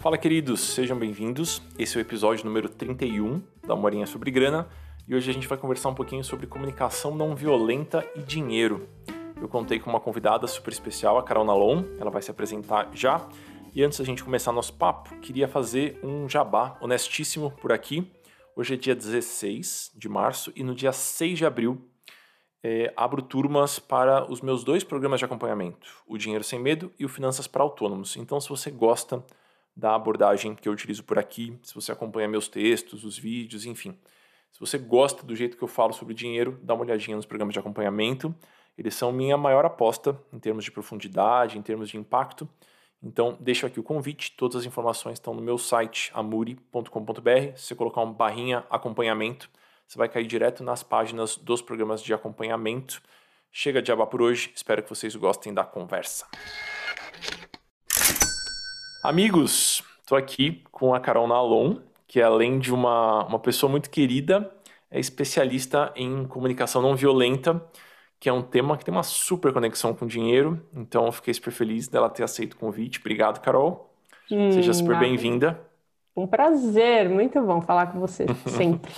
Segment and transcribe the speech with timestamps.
[0.00, 1.62] Fala, queridos, sejam bem-vindos.
[1.78, 4.68] Esse é o episódio número 31 da Morinha sobre Grana
[5.06, 8.88] e hoje a gente vai conversar um pouquinho sobre comunicação não violenta e dinheiro.
[9.40, 13.24] Eu contei com uma convidada super especial, a Carol Nalon, ela vai se apresentar já.
[13.74, 18.10] E antes da gente começar nosso papo, queria fazer um jabá honestíssimo por aqui.
[18.56, 21.91] Hoje é dia 16 de março e no dia 6 de abril
[22.62, 27.04] é, abro turmas para os meus dois programas de acompanhamento, o Dinheiro Sem Medo e
[27.04, 28.16] o Finanças para Autônomos.
[28.16, 29.24] Então, se você gosta
[29.76, 33.96] da abordagem que eu utilizo por aqui, se você acompanha meus textos, os vídeos, enfim.
[34.52, 37.54] Se você gosta do jeito que eu falo sobre dinheiro, dá uma olhadinha nos programas
[37.54, 38.34] de acompanhamento.
[38.76, 42.48] Eles são minha maior aposta em termos de profundidade, em termos de impacto.
[43.02, 44.32] Então, deixo aqui o convite.
[44.36, 47.56] Todas as informações estão no meu site, amuri.com.br.
[47.56, 49.50] Se você colocar um barrinha acompanhamento,
[49.92, 53.02] você vai cair direto nas páginas dos programas de acompanhamento.
[53.50, 54.50] Chega de aba por hoje.
[54.54, 56.26] Espero que vocês gostem da conversa.
[59.04, 61.76] Amigos, estou aqui com a Carol Nalon,
[62.08, 64.50] que além de uma, uma pessoa muito querida,
[64.90, 67.62] é especialista em comunicação não violenta,
[68.18, 70.66] que é um tema que tem uma super conexão com dinheiro.
[70.72, 72.98] Então, fiquei super feliz dela ter aceito o convite.
[72.98, 73.92] Obrigado, Carol.
[74.30, 75.60] Hum, Seja super bem-vinda.
[76.16, 78.90] Um prazer, muito bom falar com você, sempre.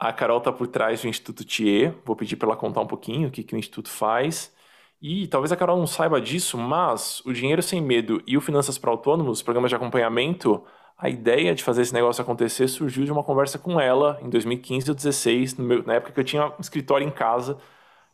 [0.00, 1.92] A Carol está por trás do Instituto TIE.
[2.06, 4.52] Vou pedir para ela contar um pouquinho o que, que o Instituto faz.
[5.00, 8.78] E talvez a Carol não saiba disso, mas o Dinheiro Sem Medo e o Finanças
[8.78, 10.64] para Autônomos, programas de acompanhamento,
[10.96, 14.90] a ideia de fazer esse negócio acontecer surgiu de uma conversa com ela em 2015
[14.90, 17.58] ou 2016, na época que eu tinha um escritório em casa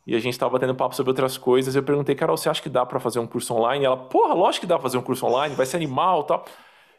[0.05, 1.75] e a gente estava batendo papo sobre outras coisas.
[1.75, 3.83] Eu perguntei, Carol, você acha que dá para fazer um curso online?
[3.83, 6.45] E ela, porra, lógico que dá para fazer um curso online, vai ser animal tal.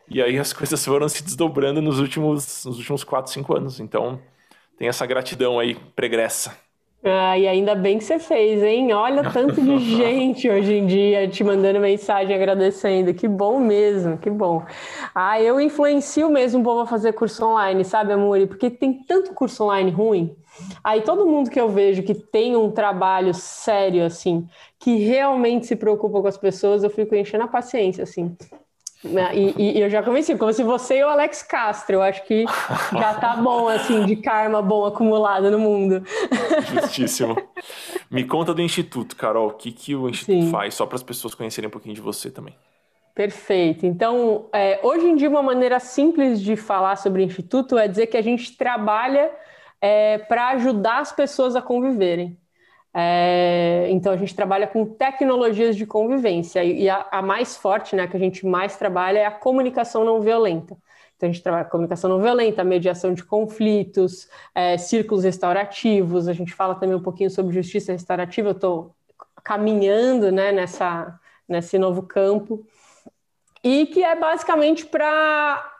[0.09, 3.81] E aí as coisas foram se desdobrando nos últimos, nos últimos 4, 5 anos.
[3.81, 4.21] Então
[4.79, 6.57] tem essa gratidão aí pregressa.
[7.03, 8.93] Ah, e ainda bem que você fez, hein?
[8.93, 13.15] Olha tanto de gente hoje em dia te mandando mensagem agradecendo.
[13.15, 14.65] Que bom mesmo, que bom.
[15.15, 18.47] Ah, eu influencio mesmo o povo a fazer curso online, sabe, Amuri?
[18.49, 20.37] Porque tem tanto curso online ruim.
[20.83, 25.77] Aí todo mundo que eu vejo que tem um trabalho sério, assim, que realmente se
[25.77, 28.37] preocupa com as pessoas, eu fico enchendo a paciência, assim.
[29.05, 32.25] Né, e, e, eu já comecei, como se você e o Alex Castro, eu acho
[32.25, 32.45] que
[32.93, 36.03] já tá bom, assim, de karma bom acumulado no mundo.
[36.67, 37.37] Justíssimo.
[38.11, 40.51] Me conta do Instituto, Carol, o que, que o Instituto Sim.
[40.51, 42.55] faz, só para as pessoas conhecerem um pouquinho de você também.
[43.15, 43.87] Perfeito.
[43.87, 48.07] Então, é, hoje em dia, uma maneira simples de falar sobre o Instituto é dizer
[48.07, 49.31] que a gente trabalha
[49.81, 52.37] é, para ajudar as pessoas a conviverem.
[53.01, 58.09] É, então a gente trabalha com tecnologias de convivência e a, a, mais forte, né,
[58.09, 60.77] que a gente mais trabalha é a comunicação não violenta.
[61.17, 66.27] Então a gente trabalha comunicação não violenta, mediação de conflitos, é, círculos restaurativos.
[66.27, 68.49] A gente fala também um pouquinho sobre justiça restaurativa.
[68.49, 68.97] Eu estou
[69.45, 72.67] caminhando, né, nessa nesse novo campo
[73.63, 75.73] e que é basicamente para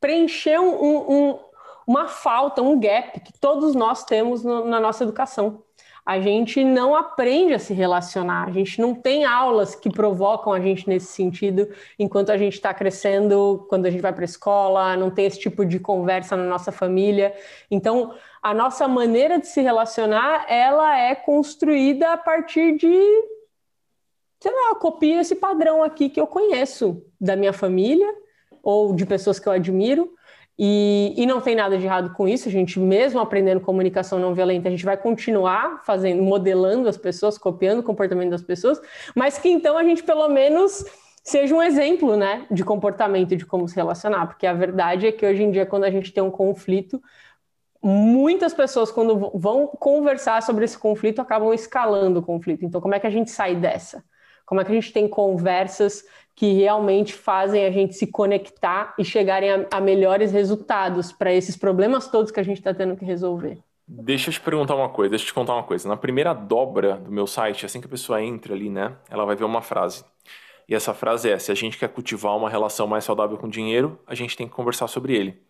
[0.00, 1.38] preencher um, um,
[1.84, 5.64] uma falta, um gap que todos nós temos no, na nossa educação
[6.10, 10.58] a gente não aprende a se relacionar, a gente não tem aulas que provocam a
[10.58, 14.96] gente nesse sentido enquanto a gente está crescendo, quando a gente vai para a escola,
[14.96, 17.32] não tem esse tipo de conversa na nossa família.
[17.70, 18.12] Então,
[18.42, 22.90] a nossa maneira de se relacionar, ela é construída a partir de
[24.40, 28.12] sei lá, copia esse padrão aqui que eu conheço da minha família
[28.64, 30.12] ou de pessoas que eu admiro
[30.62, 34.34] e, e, não tem nada de errado com isso, a gente, mesmo aprendendo comunicação não
[34.34, 38.78] violenta, a gente vai continuar fazendo, modelando as pessoas, copiando o comportamento das pessoas,
[39.14, 40.84] mas que então a gente pelo menos
[41.24, 45.24] seja um exemplo né, de comportamento, de como se relacionar, porque a verdade é que
[45.24, 47.02] hoje em dia, quando a gente tem um conflito,
[47.82, 52.66] muitas pessoas, quando vão conversar sobre esse conflito, acabam escalando o conflito.
[52.66, 54.04] Então, como é que a gente sai dessa?
[54.44, 56.04] Como é que a gente tem conversas
[56.40, 61.54] que realmente fazem a gente se conectar e chegarem a, a melhores resultados para esses
[61.54, 63.58] problemas todos que a gente está tendo que resolver.
[63.86, 65.86] Deixa eu te perguntar uma coisa, deixa eu te contar uma coisa.
[65.86, 69.36] Na primeira dobra do meu site, assim que a pessoa entra ali, né, ela vai
[69.36, 70.02] ver uma frase.
[70.66, 73.50] E essa frase é: se a gente quer cultivar uma relação mais saudável com o
[73.50, 75.42] dinheiro, a gente tem que conversar sobre ele.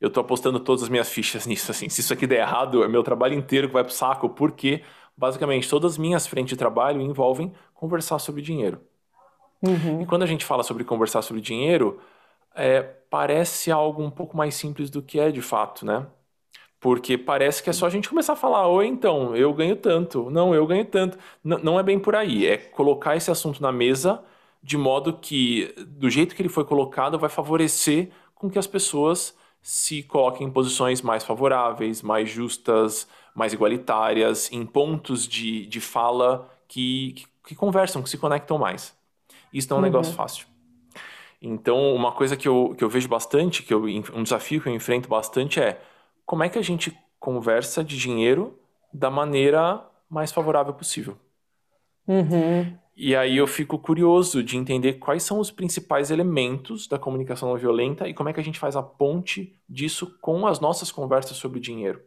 [0.00, 1.88] Eu estou apostando todas as minhas fichas nisso, assim.
[1.88, 4.82] Se isso aqui der errado, é meu trabalho inteiro que vai pro saco, porque
[5.16, 8.80] basicamente todas as minhas frentes de trabalho envolvem conversar sobre dinheiro.
[9.62, 10.02] Uhum.
[10.02, 12.00] E quando a gente fala sobre conversar sobre dinheiro,
[12.54, 16.06] é, parece algo um pouco mais simples do que é de fato, né?
[16.80, 20.28] Porque parece que é só a gente começar a falar, ou então, eu ganho tanto,
[20.30, 21.18] não, eu ganho tanto.
[21.44, 24.22] N não é bem por aí, é colocar esse assunto na mesa
[24.62, 29.36] de modo que, do jeito que ele foi colocado, vai favorecer com que as pessoas
[29.60, 36.50] se coloquem em posições mais favoráveis, mais justas, mais igualitárias, em pontos de, de fala
[36.68, 38.96] que, que, que conversam, que se conectam mais.
[39.52, 39.90] Isso não é um uhum.
[39.90, 40.46] negócio fácil.
[41.40, 43.84] Então, uma coisa que eu, que eu vejo bastante, que eu,
[44.14, 45.80] um desafio que eu enfrento bastante é
[46.24, 48.58] como é que a gente conversa de dinheiro
[48.92, 51.16] da maneira mais favorável possível.
[52.06, 52.76] Uhum.
[52.94, 57.56] E aí eu fico curioso de entender quais são os principais elementos da comunicação não
[57.56, 61.36] violenta e como é que a gente faz a ponte disso com as nossas conversas
[61.36, 62.02] sobre dinheiro.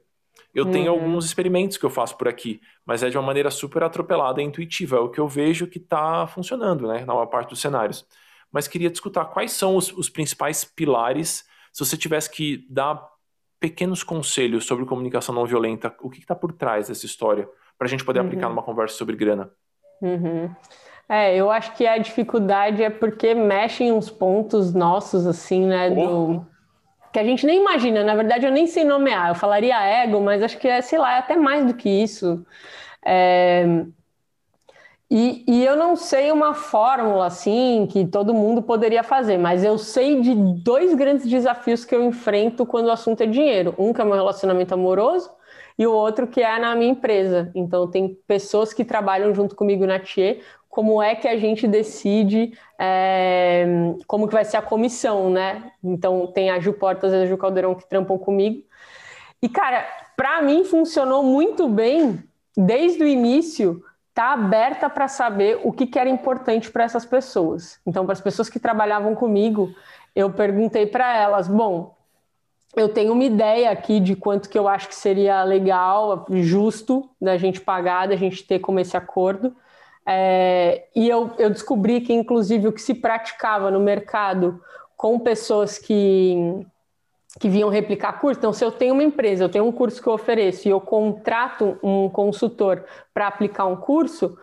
[0.56, 0.72] Eu uhum.
[0.72, 4.42] tenho alguns experimentos que eu faço por aqui, mas é de uma maneira super atropelada
[4.42, 4.96] e intuitiva.
[4.96, 8.08] É o que eu vejo que está funcionando, né, na maior parte dos cenários.
[8.50, 13.06] Mas queria discutir quais são os, os principais pilares, se você tivesse que dar
[13.60, 17.90] pequenos conselhos sobre comunicação não violenta, o que está por trás dessa história, para a
[17.90, 18.28] gente poder uhum.
[18.28, 19.52] aplicar numa conversa sobre grana.
[20.02, 20.50] Uhum.
[21.10, 25.90] É, eu acho que a dificuldade é porque mexem uns pontos nossos, assim, né?
[25.90, 25.96] Oh.
[25.96, 26.55] Do...
[27.16, 28.04] Que a gente nem imagina.
[28.04, 29.30] Na verdade, eu nem sei nomear.
[29.30, 32.46] Eu falaria ego, mas acho que é, sei lá, é até mais do que isso.
[33.06, 33.86] É...
[35.10, 39.78] E, e, eu não sei uma fórmula assim que todo mundo poderia fazer, mas eu
[39.78, 43.74] sei de dois grandes desafios que eu enfrento quando o assunto é dinheiro.
[43.78, 45.32] Um que é meu relacionamento amoroso
[45.80, 47.50] e o outro que é na minha empresa.
[47.56, 50.42] Então, tem pessoas que trabalham junto comigo na TIE,
[50.76, 53.66] como é que a gente decide é,
[54.06, 55.72] como que vai ser a comissão, né?
[55.82, 58.62] Então, tem a Ju Portas e a Ju Caldeirão que trampam comigo.
[59.42, 59.88] E, cara,
[60.18, 62.22] para mim funcionou muito bem
[62.58, 63.82] desde o início
[64.14, 67.80] tá aberta para saber o que, que era importante para essas pessoas.
[67.88, 69.74] Então, para as pessoas que trabalhavam comigo,
[70.14, 71.96] eu perguntei para elas: bom,
[72.76, 77.38] eu tenho uma ideia aqui de quanto que eu acho que seria legal, justo da
[77.38, 79.56] gente pagar, da gente ter como esse acordo.
[80.06, 84.62] É, e eu, eu descobri que, inclusive, o que se praticava no mercado
[84.96, 86.66] com pessoas que,
[87.40, 88.40] que vinham replicar curso.
[88.40, 90.80] Então, se eu tenho uma empresa, eu tenho um curso que eu ofereço e eu
[90.80, 94.38] contrato um consultor para aplicar um curso,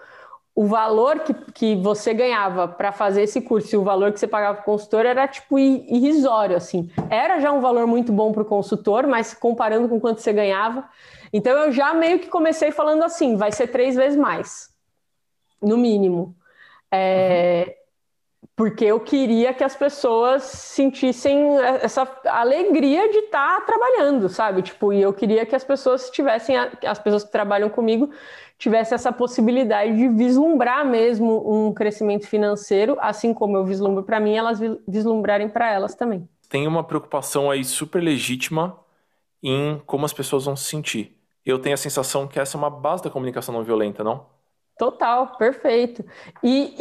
[0.54, 4.26] o valor que, que você ganhava para fazer esse curso e o valor que você
[4.26, 6.90] pagava para o consultor era tipo irrisório, assim.
[7.08, 10.84] Era já um valor muito bom para o consultor, mas comparando com quanto você ganhava.
[11.32, 14.68] Então eu já meio que comecei falando assim, vai ser três vezes mais,
[15.62, 16.34] no mínimo.
[16.90, 17.82] É, uhum.
[18.54, 24.62] Porque eu queria que as pessoas sentissem essa alegria de estar tá trabalhando, sabe?
[24.62, 28.10] Tipo, e eu queria que as pessoas tivessem, as pessoas que trabalham comigo
[28.58, 34.36] tivesse essa possibilidade de vislumbrar mesmo um crescimento financeiro, assim como eu vislumbro para mim,
[34.36, 36.28] elas vislumbrarem para elas também.
[36.48, 38.78] Tem uma preocupação aí super legítima
[39.42, 41.16] em como as pessoas vão se sentir.
[41.44, 44.26] Eu tenho a sensação que essa é uma base da comunicação não violenta, não?
[44.82, 46.04] Total, perfeito.
[46.42, 46.74] E,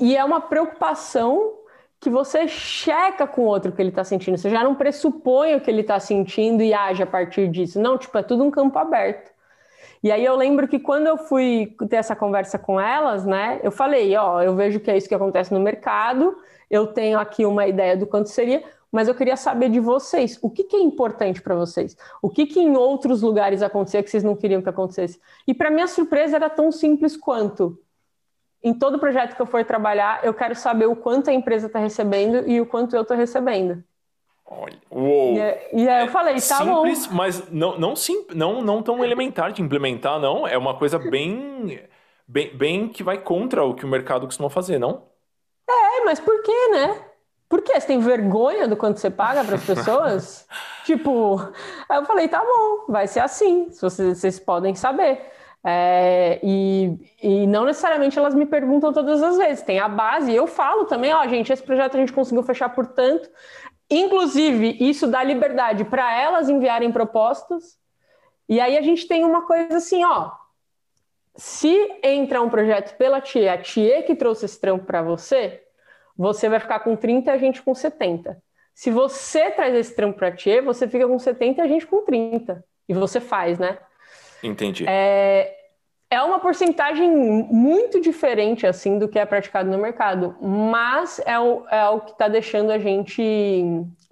[0.00, 1.52] e, e é uma preocupação
[2.00, 4.36] que você checa com o outro que ele está sentindo.
[4.36, 7.80] Você já não pressupõe o que ele está sentindo e age a partir disso.
[7.80, 9.30] Não, tipo, é tudo um campo aberto.
[10.02, 13.70] E aí eu lembro que quando eu fui ter essa conversa com elas, né, eu
[13.70, 16.36] falei, ó, eu vejo que é isso que acontece no mercado,
[16.68, 18.64] eu tenho aqui uma ideia do quanto seria,
[18.94, 21.96] mas eu queria saber de vocês, o que, que é importante para vocês?
[22.22, 25.20] O que, que em outros lugares acontecia que vocês não queriam que acontecesse?
[25.48, 27.76] E para minha surpresa era tão simples quanto
[28.62, 31.80] em todo projeto que eu for trabalhar, eu quero saber o quanto a empresa está
[31.80, 33.82] recebendo e o quanto eu estou recebendo.
[34.46, 35.34] Olha, uou.
[35.34, 37.14] E, é, e aí eu falei, tá Simples, bom.
[37.16, 40.46] mas não, não, sim, não, não tão elementar de implementar, não.
[40.46, 41.82] É uma coisa bem,
[42.28, 45.02] bem, bem que vai contra o que o mercado costuma fazer, não?
[45.68, 47.13] É, mas por quê, né?
[47.48, 47.80] Por quê?
[47.80, 50.46] Você tem vergonha do quanto você paga para as pessoas?
[50.84, 51.40] tipo,
[51.88, 55.20] aí eu falei, tá bom, vai ser assim, se vocês, vocês podem saber.
[55.66, 60.36] É, e, e não necessariamente elas me perguntam todas as vezes, tem a base, e
[60.36, 63.30] eu falo também, ó, gente, esse projeto a gente conseguiu fechar por tanto,
[63.90, 67.78] Inclusive, isso dá liberdade para elas enviarem propostas.
[68.48, 70.32] E aí a gente tem uma coisa assim, ó.
[71.36, 75.63] Se entra um projeto pela TIE, a TIE que trouxe esse trampo para você,
[76.16, 78.36] você vai ficar com 30 e a gente com 70.
[78.74, 81.86] Se você traz esse trampo para a TIE, você fica com 70 e a gente
[81.86, 82.64] com 30.
[82.88, 83.78] E você faz, né?
[84.42, 84.84] Entendi.
[84.86, 85.54] É,
[86.10, 91.66] é uma porcentagem muito diferente assim do que é praticado no mercado, mas é o,
[91.68, 93.62] é o que está deixando a gente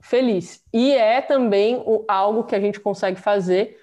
[0.00, 0.62] feliz.
[0.73, 3.78] E é também o, algo que a gente consegue fazer,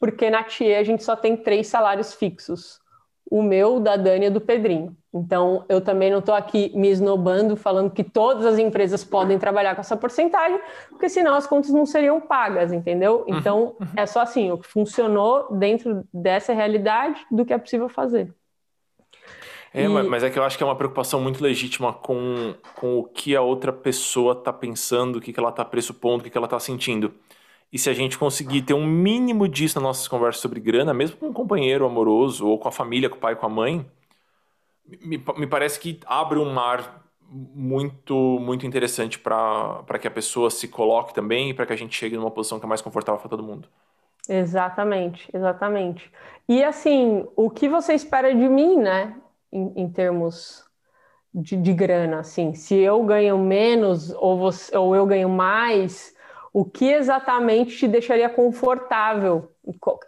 [0.00, 2.82] porque na TIE a gente só tem três salários fixos
[3.30, 4.96] o meu, da Dani e do Pedrinho.
[5.14, 9.76] Então, eu também não estou aqui me esnobando, falando que todas as empresas podem trabalhar
[9.76, 10.58] com essa porcentagem,
[10.90, 13.24] porque senão as contas não seriam pagas, entendeu?
[13.28, 13.86] Uhum, então, uhum.
[13.96, 18.34] é só assim, o que funcionou dentro dessa realidade do que é possível fazer.
[19.72, 19.88] É, e...
[19.88, 23.36] mas é que eu acho que é uma preocupação muito legítima com, com o que
[23.36, 26.46] a outra pessoa está pensando, o que, que ela está pressupondo, o que, que ela
[26.46, 27.14] está sentindo.
[27.72, 31.16] E se a gente conseguir ter um mínimo disso nas nossas conversas sobre grana, mesmo
[31.16, 33.84] com um companheiro amoroso ou com a família, com o pai, com a mãe,
[34.86, 40.68] me, me parece que abre um mar muito muito interessante para que a pessoa se
[40.68, 43.30] coloque também e para que a gente chegue numa posição que é mais confortável para
[43.30, 43.68] todo mundo.
[44.28, 46.10] Exatamente, exatamente.
[46.48, 49.14] E assim, o que você espera de mim, né,
[49.52, 50.64] em, em termos
[51.32, 56.14] de, de, grana, assim, se eu ganho menos ou, você, ou eu ganho mais,
[56.52, 59.50] o que exatamente te deixaria confortável?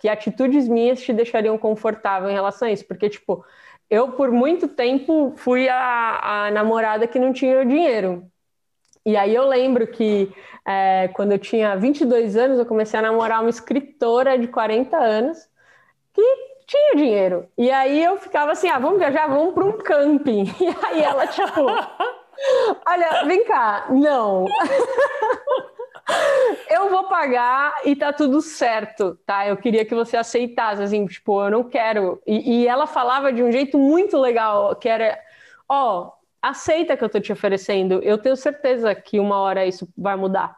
[0.00, 2.87] Que atitudes minhas te deixariam confortável em relação a isso?
[2.87, 3.45] Porque, tipo,
[3.90, 8.31] eu por muito tempo fui a, a namorada que não tinha dinheiro.
[9.05, 10.33] E aí eu lembro que
[10.66, 15.38] é, quando eu tinha 22 anos, eu comecei a namorar uma escritora de 40 anos
[16.12, 16.23] que
[16.66, 17.49] tinha dinheiro.
[17.57, 20.45] E aí eu ficava assim, ah, vamos viajar, vamos para um camping.
[20.61, 21.66] E aí ela, tipo,
[22.85, 24.47] olha, vem cá, não.
[26.70, 29.46] eu vou pagar e tá tudo certo, tá?
[29.46, 32.20] Eu queria que você aceitasse, assim, tipo, eu não quero.
[32.26, 35.18] E, e ela falava de um jeito muito legal, que era,
[35.68, 39.88] ó, oh, aceita que eu tô te oferecendo, eu tenho certeza que uma hora isso
[39.96, 40.56] vai mudar,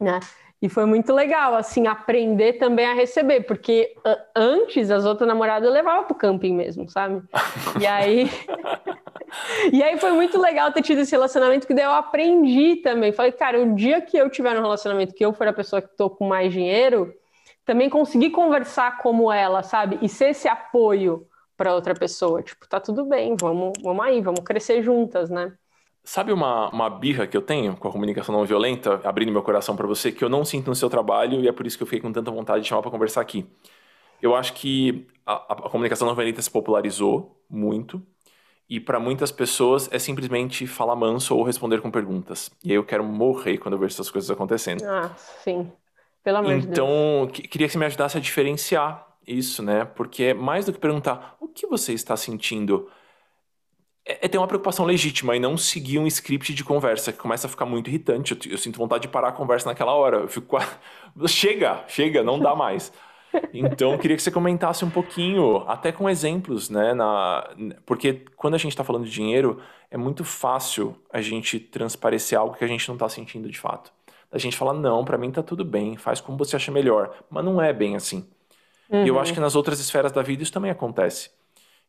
[0.00, 0.18] né?
[0.62, 3.96] E foi muito legal, assim, aprender também a receber, porque
[4.36, 7.20] antes as outras namoradas eu levava pro camping mesmo, sabe?
[7.80, 8.30] E aí.
[9.72, 13.10] e aí foi muito legal ter tido esse relacionamento, que daí eu aprendi também.
[13.10, 15.96] Falei, cara, o dia que eu tiver um relacionamento que eu for a pessoa que
[15.96, 17.12] tô com mais dinheiro,
[17.64, 19.98] também conseguir conversar como ela, sabe?
[20.00, 21.26] E ser esse apoio
[21.56, 22.40] para outra pessoa.
[22.40, 25.52] Tipo, tá tudo bem, vamos, vamos aí, vamos crescer juntas, né?
[26.04, 29.76] Sabe uma, uma birra que eu tenho com a comunicação não violenta, abrindo meu coração
[29.76, 31.86] para você, que eu não sinto no seu trabalho e é por isso que eu
[31.86, 33.46] fiquei com tanta vontade de chamar para conversar aqui.
[34.20, 38.02] Eu acho que a, a comunicação não violenta se popularizou muito
[38.68, 42.50] e para muitas pessoas é simplesmente falar manso ou responder com perguntas.
[42.64, 44.82] E aí eu quero morrer quando eu vejo essas coisas acontecendo.
[44.84, 45.70] Ah, sim.
[46.24, 46.78] Pelo amor então, de Deus.
[46.78, 49.84] Então, queria que você me ajudasse a diferenciar isso, né?
[49.84, 52.88] Porque é mais do que perguntar o que você está sentindo
[54.12, 57.46] é, é ter uma preocupação legítima e não seguir um script de conversa que começa
[57.46, 58.32] a ficar muito irritante.
[58.32, 60.18] Eu, eu sinto vontade de parar a conversa naquela hora.
[60.18, 60.56] Eu fico.
[61.26, 62.92] chega, chega, não dá mais.
[63.52, 66.92] Então, queria que você comentasse um pouquinho, até com exemplos, né?
[66.92, 67.48] Na...
[67.86, 69.58] Porque quando a gente está falando de dinheiro,
[69.90, 73.90] é muito fácil a gente transparecer algo que a gente não está sentindo de fato.
[74.30, 77.14] A gente fala, não, para mim tá tudo bem, faz como você acha melhor.
[77.30, 78.28] Mas não é bem assim.
[78.90, 79.04] Uhum.
[79.04, 79.34] E eu acho uhum.
[79.36, 81.30] que nas outras esferas da vida isso também acontece.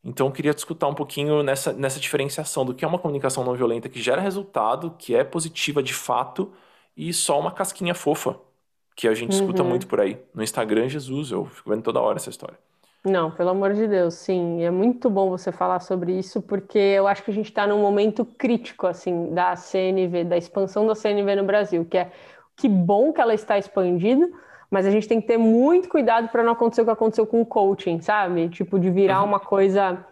[0.03, 3.55] Então, eu queria discutir um pouquinho nessa, nessa diferenciação do que é uma comunicação não
[3.55, 6.51] violenta que gera resultado, que é positiva de fato,
[6.95, 8.35] e só uma casquinha fofa,
[8.95, 9.39] que a gente uhum.
[9.39, 10.19] escuta muito por aí.
[10.33, 12.57] No Instagram, Jesus, eu fico vendo toda hora essa história.
[13.05, 14.63] Não, pelo amor de Deus, sim.
[14.63, 17.81] É muito bom você falar sobre isso, porque eu acho que a gente está num
[17.81, 22.11] momento crítico, assim, da CNV, da expansão da CNV no Brasil, que é
[22.55, 24.29] que bom que ela está expandida,
[24.73, 27.39] mas a gente tem que ter muito cuidado para não acontecer o que aconteceu com
[27.39, 28.49] o coaching, sabe?
[28.49, 29.27] Tipo, de virar uhum.
[29.27, 30.03] uma coisa.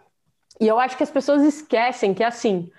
[0.60, 2.70] E eu acho que as pessoas esquecem que, assim,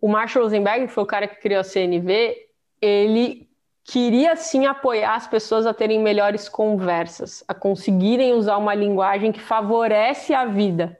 [0.00, 2.34] o Marshall Rosenberg, que foi o cara que criou a CNV,
[2.82, 3.48] ele
[3.84, 9.40] queria sim apoiar as pessoas a terem melhores conversas, a conseguirem usar uma linguagem que
[9.40, 10.98] favorece a vida,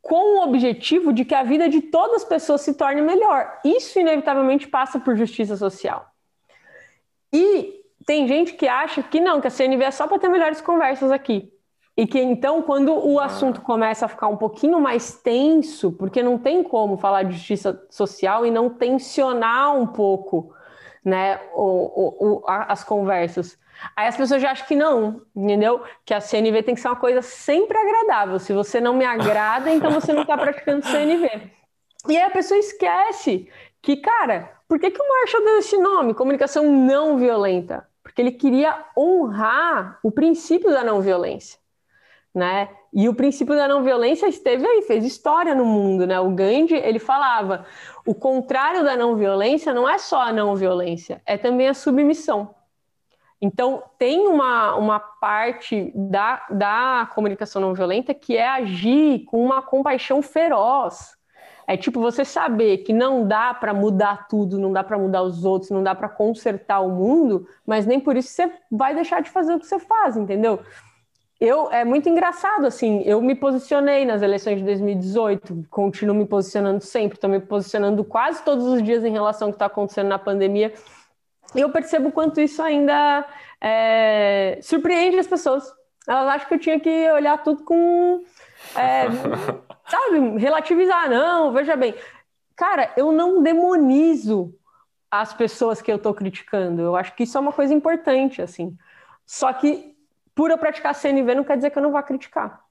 [0.00, 3.60] com o objetivo de que a vida de todas as pessoas se torne melhor.
[3.62, 6.06] Isso inevitavelmente passa por justiça social.
[7.30, 10.60] E tem gente que acha que não, que a CNV é só para ter melhores
[10.60, 11.50] conversas aqui.
[11.96, 13.26] E que então, quando o ah.
[13.26, 17.86] assunto começa a ficar um pouquinho mais tenso, porque não tem como falar de justiça
[17.88, 20.52] social e não tensionar um pouco
[21.04, 23.58] né, o, o, o, as conversas.
[23.96, 25.82] Aí as pessoas já acham que não, entendeu?
[26.04, 28.38] Que a CNV tem que ser uma coisa sempre agradável.
[28.38, 31.50] Se você não me agrada, então você não está praticando CNV.
[32.08, 33.48] E aí a pessoa esquece
[33.80, 36.14] que, cara, por que, que o Marshall deu esse nome?
[36.14, 41.58] Comunicação não violenta porque ele queria honrar o princípio da não violência,
[42.32, 42.68] né?
[42.92, 46.20] E o princípio da não violência esteve aí, fez história no mundo, né?
[46.20, 47.66] O Gandhi, ele falava,
[48.06, 52.54] o contrário da não violência não é só a não violência, é também a submissão.
[53.42, 59.60] Então, tem uma, uma parte da, da comunicação não violenta que é agir com uma
[59.60, 61.16] compaixão feroz,
[61.66, 65.44] é tipo você saber que não dá para mudar tudo, não dá para mudar os
[65.44, 69.30] outros, não dá para consertar o mundo, mas nem por isso você vai deixar de
[69.30, 70.60] fazer o que você faz, entendeu?
[71.40, 76.82] Eu é muito engraçado assim, eu me posicionei nas eleições de 2018, continuo me posicionando
[76.82, 80.18] sempre, estou me posicionando quase todos os dias em relação ao que está acontecendo na
[80.18, 80.72] pandemia.
[81.54, 83.26] E eu percebo quanto isso ainda
[83.60, 85.64] é, surpreende as pessoas.
[86.06, 88.22] Elas acham que eu tinha que olhar tudo com
[88.76, 89.06] é,
[89.88, 91.94] sabe, relativizar, não, veja bem.
[92.56, 94.54] Cara, eu não demonizo
[95.10, 96.82] as pessoas que eu estou criticando.
[96.82, 98.76] Eu acho que isso é uma coisa importante, assim.
[99.26, 99.94] Só que
[100.34, 102.64] por eu praticar CNV não quer dizer que eu não vá criticar.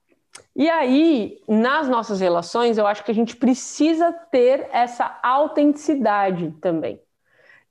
[0.55, 6.99] E aí, nas nossas relações, eu acho que a gente precisa ter essa autenticidade também.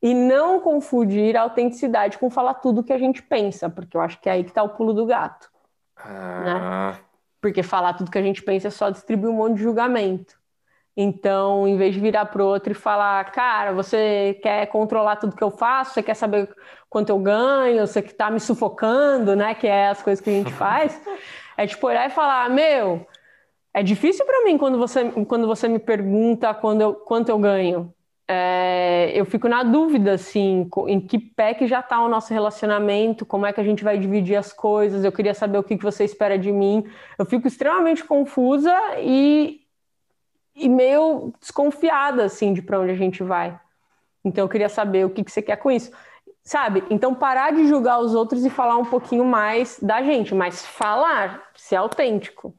[0.01, 4.01] E não confundir a autenticidade com falar tudo o que a gente pensa, porque eu
[4.01, 5.51] acho que é aí que está o pulo do gato.
[5.97, 6.93] Ah.
[6.93, 6.99] Né?
[7.43, 10.41] Porque falar tudo que a gente pensa é só distribuir um monte de julgamento.
[10.97, 15.37] Então, em vez de virar para o outro e falar, cara, você quer controlar tudo
[15.37, 16.49] que eu faço, você quer saber
[16.89, 19.55] quanto eu ganho, você que está me sufocando, né?
[19.55, 21.01] Que é as coisas que a gente faz.
[21.55, 23.07] É tipo olhar e falar, meu,
[23.75, 27.95] é difícil para mim quando você, quando você me pergunta quando eu, quanto eu ganho.
[28.29, 33.27] É, eu fico na dúvida, assim, em que pé que já está o nosso relacionamento,
[33.27, 35.83] como é que a gente vai dividir as coisas, eu queria saber o que, que
[35.83, 36.85] você espera de mim.
[37.19, 39.61] Eu fico extremamente confusa e,
[40.55, 43.59] e meio desconfiada, assim, de para onde a gente vai.
[44.25, 45.91] Então, eu queria saber o que, que você quer com isso.
[46.45, 46.83] Sabe?
[46.91, 51.51] Então, parar de julgar os outros e falar um pouquinho mais da gente, mas falar,
[51.55, 52.55] ser autêntico.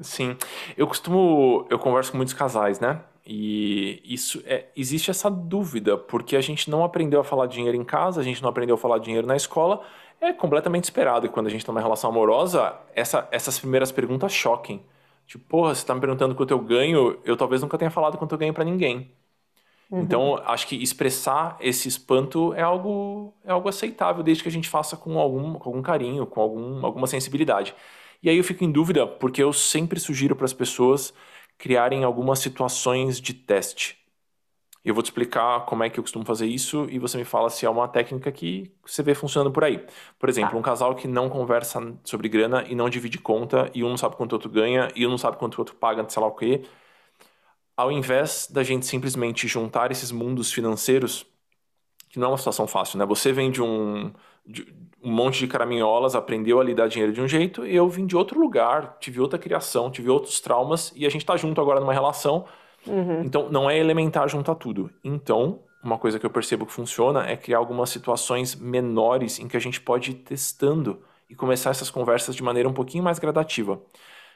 [0.00, 0.36] Sim.
[0.76, 1.66] Eu costumo.
[1.68, 3.00] Eu converso com muitos casais, né?
[3.32, 7.84] E isso é, existe essa dúvida, porque a gente não aprendeu a falar dinheiro em
[7.84, 9.86] casa, a gente não aprendeu a falar dinheiro na escola.
[10.20, 14.32] É completamente esperado que quando a gente está numa relação amorosa, essa, essas primeiras perguntas
[14.32, 14.82] choquem.
[15.28, 18.32] Tipo, porra, você está me perguntando quanto eu ganho, eu talvez nunca tenha falado quanto
[18.32, 19.12] eu ganho para ninguém.
[19.88, 20.00] Uhum.
[20.00, 24.68] Então, acho que expressar esse espanto é algo, é algo aceitável, desde que a gente
[24.68, 27.76] faça com algum, com algum carinho, com algum, alguma sensibilidade.
[28.20, 31.14] E aí eu fico em dúvida, porque eu sempre sugiro para as pessoas
[31.60, 33.98] criarem algumas situações de teste.
[34.82, 37.50] Eu vou te explicar como é que eu costumo fazer isso e você me fala
[37.50, 39.86] se é uma técnica que você vê funcionando por aí.
[40.18, 40.56] Por exemplo, tá.
[40.56, 44.16] um casal que não conversa sobre grana e não divide conta e um não sabe
[44.16, 46.34] quanto o outro ganha e um não sabe quanto o outro paga, sei lá o
[46.34, 46.62] quê
[47.80, 51.26] ao invés da gente simplesmente juntar esses mundos financeiros,
[52.10, 53.06] que não é uma situação fácil, né?
[53.06, 54.12] Você vem de um,
[54.46, 54.66] de
[55.02, 58.16] um monte de caraminholas, aprendeu a lidar dinheiro de um jeito, e eu vim de
[58.16, 61.92] outro lugar, tive outra criação, tive outros traumas, e a gente está junto agora numa
[61.92, 62.44] relação.
[62.86, 63.22] Uhum.
[63.22, 64.90] Então, não é elementar juntar tudo.
[65.02, 69.56] Então, uma coisa que eu percebo que funciona é criar algumas situações menores em que
[69.56, 73.80] a gente pode ir testando e começar essas conversas de maneira um pouquinho mais gradativa.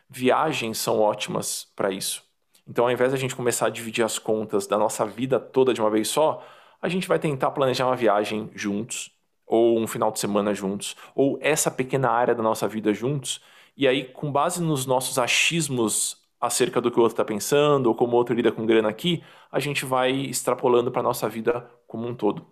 [0.09, 2.23] Viagens são ótimas para isso.
[2.67, 5.75] Então, ao invés de a gente começar a dividir as contas da nossa vida toda
[5.75, 6.43] de uma vez só,
[6.81, 9.14] a gente vai tentar planejar uma viagem juntos,
[9.47, 13.41] ou um final de semana juntos, ou essa pequena área da nossa vida juntos,
[13.77, 17.95] e aí, com base nos nossos achismos acerca do que o outro está pensando, ou
[17.95, 21.69] como o outro lida com grana aqui, a gente vai extrapolando para a nossa vida
[21.87, 22.47] como um todo.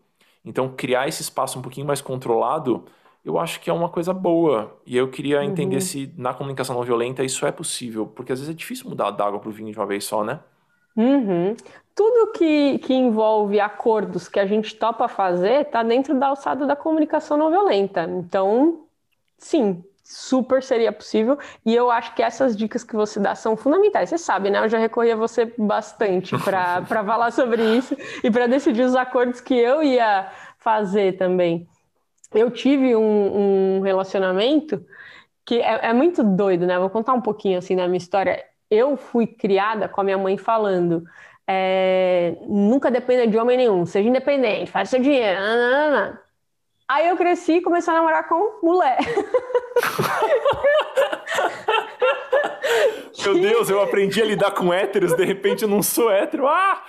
[0.44, 2.84] Então, criar esse espaço um pouquinho mais controlado
[3.24, 4.80] eu acho que é uma coisa boa.
[4.84, 5.44] E eu queria uhum.
[5.44, 9.10] entender se na comunicação não violenta isso é possível, porque às vezes é difícil mudar
[9.12, 10.40] da água para o vinho de uma vez só, né?
[10.96, 11.56] Uhum.
[11.94, 16.74] Tudo que, que envolve acordos que a gente topa fazer está dentro da alçada da
[16.74, 18.04] comunicação não violenta.
[18.04, 18.84] Então,
[19.38, 21.38] sim, super seria possível.
[21.66, 24.08] E eu acho que essas dicas que você dá são fundamentais.
[24.08, 24.64] Você sabe, né?
[24.64, 29.40] Eu já recorri a você bastante para falar sobre isso e para decidir os acordos
[29.40, 31.68] que eu ia fazer também
[32.34, 34.84] eu tive um, um relacionamento
[35.44, 36.78] que é, é, muito doido, né?
[36.78, 38.44] Vou contar um pouquinho assim da minha história.
[38.74, 41.04] Eu fui criada com a minha mãe falando:
[41.46, 45.38] é, nunca dependa de homem nenhum, seja independente, faz seu dinheiro.
[45.38, 46.18] Nanana.
[46.88, 48.96] Aí eu cresci e comecei a namorar com mulher.
[53.22, 56.48] Meu Deus, eu aprendi a lidar com héteros, de repente eu não sou hétero.
[56.48, 56.82] Ah!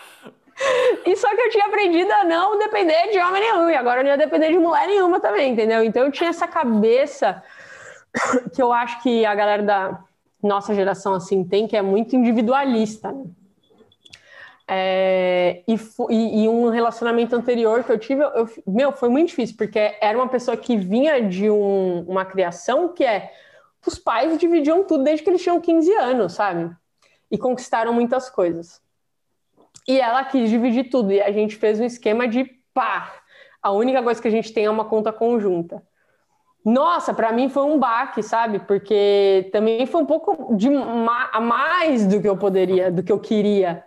[1.06, 4.06] E só que eu tinha aprendido a não depender de homem nenhum, e agora eu
[4.06, 5.84] não ia depender de mulher nenhuma também, entendeu?
[5.84, 7.44] Então eu tinha essa cabeça
[8.56, 10.00] que eu acho que a galera da
[10.44, 13.24] nossa geração assim tem, que é muito individualista, né?
[14.66, 15.76] É, e,
[16.10, 20.18] e, e, um relacionamento anterior que eu tive, eu, meu, foi muito difícil, porque era
[20.18, 23.32] uma pessoa que vinha de um, uma criação que é
[23.86, 26.74] os pais dividiam tudo desde que eles tinham 15 anos, sabe?
[27.30, 28.82] E conquistaram muitas coisas.
[29.88, 31.12] E ela quis dividir tudo.
[31.12, 33.14] E a gente fez um esquema de pá.
[33.62, 35.84] A única coisa que a gente tem é uma conta conjunta.
[36.66, 38.60] Nossa, para mim foi um baque, sabe?
[38.60, 40.70] Porque também foi um pouco de
[41.32, 43.84] a mais do que eu poderia, do que eu queria.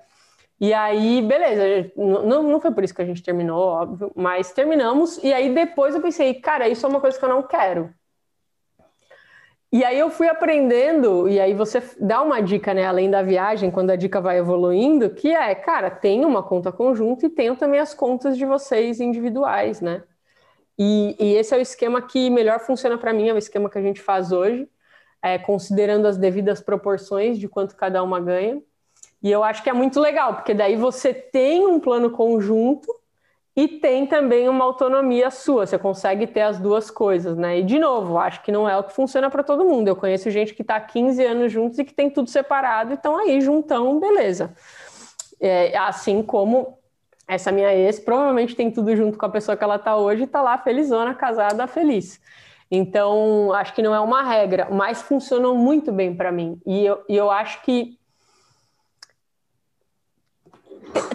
[0.60, 5.18] E aí, beleza, não, não foi por isso que a gente terminou, óbvio, mas terminamos.
[5.22, 7.92] E aí depois eu pensei, cara, isso é uma coisa que eu não quero.
[9.72, 13.70] E aí eu fui aprendendo, e aí você dá uma dica, né, além da viagem,
[13.70, 17.80] quando a dica vai evoluindo, que é, cara, tem uma conta conjunta e tenho também
[17.80, 20.02] as contas de vocês individuais, né?
[20.78, 23.78] E, e esse é o esquema que melhor funciona para mim, é o esquema que
[23.78, 24.68] a gente faz hoje,
[25.22, 28.60] é, considerando as devidas proporções de quanto cada uma ganha.
[29.22, 32.94] E eu acho que é muito legal, porque daí você tem um plano conjunto
[33.56, 37.60] e tem também uma autonomia sua, você consegue ter as duas coisas, né?
[37.60, 39.88] E de novo, acho que não é o que funciona para todo mundo.
[39.88, 43.16] Eu conheço gente que está 15 anos juntos e que tem tudo separado e estão
[43.16, 44.54] aí juntão, beleza.
[45.40, 46.78] É, assim como
[47.26, 50.24] essa minha ex provavelmente tem tudo junto com a pessoa que ela está hoje e
[50.24, 52.20] está lá felizona, casada, feliz.
[52.70, 56.60] Então, acho que não é uma regra, mas funcionou muito bem para mim.
[56.66, 57.98] E eu, e eu acho que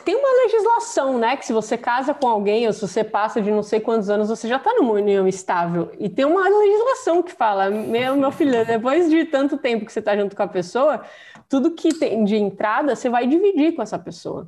[0.03, 1.37] tem uma legislação, né?
[1.37, 4.29] Que se você casa com alguém ou se você passa de não sei quantos anos,
[4.29, 5.91] você já está numa união estável.
[5.99, 9.99] E tem uma legislação que fala: meu, meu filho, depois de tanto tempo que você
[9.99, 11.01] está junto com a pessoa,
[11.47, 14.47] tudo que tem de entrada você vai dividir com essa pessoa.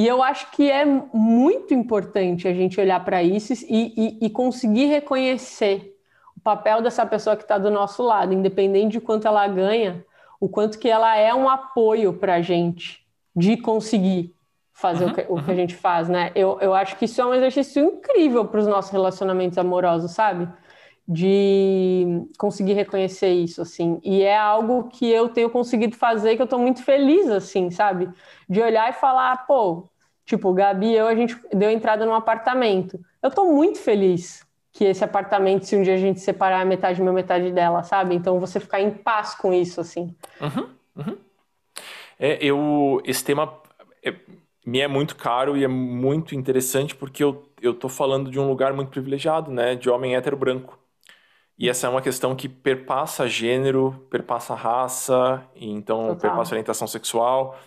[0.00, 4.30] E eu acho que é muito importante a gente olhar para isso e, e, e,
[4.30, 5.94] conseguir reconhecer
[6.34, 10.02] o papel dessa pessoa que está do nosso lado, independente de quanto ela ganha,
[10.40, 14.34] o quanto que ela é um apoio para a gente de conseguir
[14.72, 15.54] fazer uhum, o, que, o, que, a uhum.
[15.54, 16.32] gente faz, né?
[16.34, 20.48] Eu, eu acho que isso é um exercício incrível para os nossos relacionamentos amorosos, sabe?
[21.06, 24.00] De conseguir reconhecer isso, assim.
[24.02, 28.08] E é algo que eu tenho conseguido fazer que eu estou muito feliz, assim, sabe?
[28.48, 29.89] De olhar e falar, pô,
[30.30, 33.00] tipo, Gabi e eu, a gente deu entrada num apartamento.
[33.20, 37.12] Eu estou muito feliz que esse apartamento, se um dia a gente separar metade meu,
[37.12, 38.14] metade dela, sabe?
[38.14, 40.14] Então você ficar em paz com isso, assim.
[40.40, 41.16] Uhum, uhum.
[42.16, 43.52] É, eu, esse tema
[44.04, 44.14] é,
[44.64, 48.46] me é muito caro e é muito interessante porque eu, eu tô falando de um
[48.46, 49.74] lugar muito privilegiado, né?
[49.74, 50.78] De homem hétero branco.
[51.58, 56.16] E essa é uma questão que perpassa gênero, perpassa raça, e então Total.
[56.16, 57.58] perpassa orientação sexual.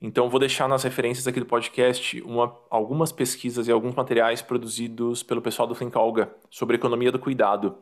[0.00, 5.22] Então, vou deixar nas referências aqui do podcast uma, algumas pesquisas e alguns materiais produzidos
[5.22, 7.78] pelo pessoal do Think Olga sobre economia do cuidado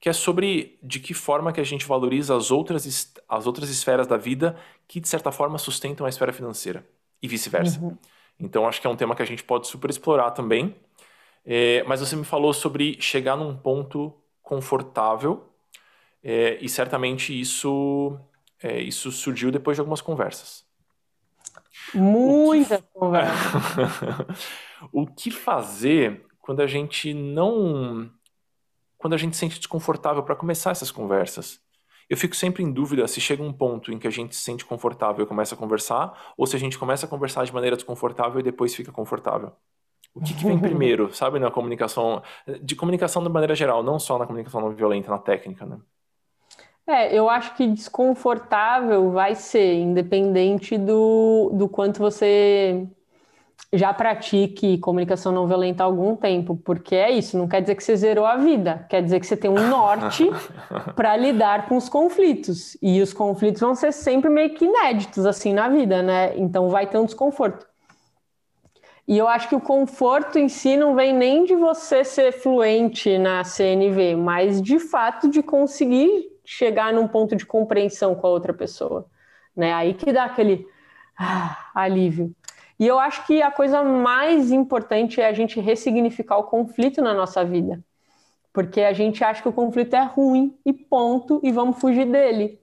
[0.00, 4.06] que é sobre de que forma que a gente valoriza as outras, as outras esferas
[4.06, 4.56] da vida
[4.88, 6.88] que, de certa forma, sustentam a esfera financeira
[7.22, 7.78] e vice-versa.
[7.78, 7.96] Uhum.
[8.38, 10.74] Então, acho que é um tema que a gente pode super explorar também.
[11.44, 15.46] É, mas você me falou sobre chegar num ponto confortável
[16.22, 18.18] é, e certamente isso,
[18.62, 20.64] é, isso surgiu depois de algumas conversas.
[21.94, 22.86] Muitas que...
[22.92, 24.48] conversas.
[24.92, 28.10] o que fazer quando a gente não
[28.98, 31.58] quando a gente se sente desconfortável para começar essas conversas.
[32.08, 34.64] Eu fico sempre em dúvida se chega um ponto em que a gente se sente
[34.64, 38.40] confortável e começa a conversar, ou se a gente começa a conversar de maneira desconfortável
[38.40, 39.52] e depois fica confortável.
[40.12, 42.22] O que, que vem primeiro, sabe, na comunicação,
[42.62, 45.78] de comunicação de maneira geral, não só na comunicação não violenta, na técnica, né?
[46.90, 52.84] É, eu acho que desconfortável vai ser, independente do, do quanto você
[53.72, 57.84] já pratique comunicação não violenta há algum tempo, porque é isso, não quer dizer que
[57.84, 60.28] você zerou a vida, quer dizer que você tem um norte
[60.96, 62.76] para lidar com os conflitos.
[62.82, 66.36] E os conflitos vão ser sempre meio que inéditos assim na vida, né?
[66.36, 67.64] Então vai ter um desconforto.
[69.06, 73.16] E eu acho que o conforto em si não vem nem de você ser fluente
[73.16, 78.52] na CNV, mas de fato de conseguir chegar num ponto de compreensão com a outra
[78.52, 79.06] pessoa,
[79.54, 79.72] né?
[79.72, 80.66] Aí que dá aquele
[81.16, 82.34] ah, alívio.
[82.76, 87.14] E eu acho que a coisa mais importante é a gente ressignificar o conflito na
[87.14, 87.80] nossa vida.
[88.52, 92.58] Porque a gente acha que o conflito é ruim e ponto, e vamos fugir dele.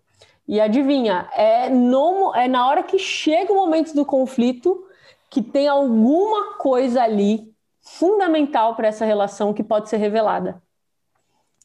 [0.46, 4.86] E adivinha, é, no, é na hora que chega o momento do conflito
[5.30, 10.62] que tem alguma coisa ali fundamental para essa relação que pode ser revelada.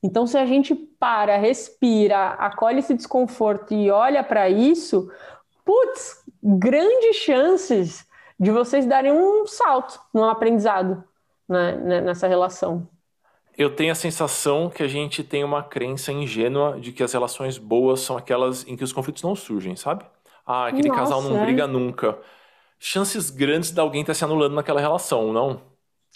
[0.03, 5.11] Então, se a gente para, respira, acolhe esse desconforto e olha para isso,
[5.65, 8.05] putz, grandes chances
[8.39, 11.05] de vocês darem um salto no aprendizado
[11.49, 12.89] né, né, nessa relação.
[13.57, 17.59] Eu tenho a sensação que a gente tem uma crença ingênua de que as relações
[17.59, 20.05] boas são aquelas em que os conflitos não surgem, sabe?
[20.45, 21.45] Ah, aquele Nossa, casal não é.
[21.45, 22.19] briga nunca.
[22.79, 25.61] Chances grandes de alguém estar se anulando naquela relação, não?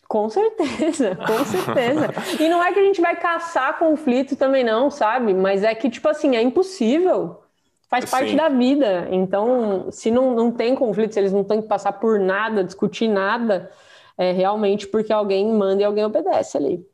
[0.08, 2.14] Com certeza, com certeza.
[2.40, 5.34] e não é que a gente vai caçar conflito também, não, sabe?
[5.34, 7.42] Mas é que, tipo assim, é impossível
[7.88, 9.08] faz parte da vida.
[9.10, 13.08] Então, se não, não tem conflito, se eles não têm que passar por nada, discutir
[13.08, 13.70] nada,
[14.18, 16.86] é realmente porque alguém manda e alguém obedece ali.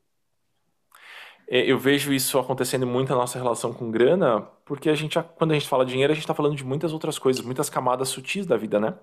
[1.49, 5.51] É, eu vejo isso acontecendo muito na nossa relação com grana, porque a gente, quando
[5.51, 8.09] a gente fala de dinheiro, a gente está falando de muitas outras coisas, muitas camadas
[8.09, 8.95] sutis da vida, né?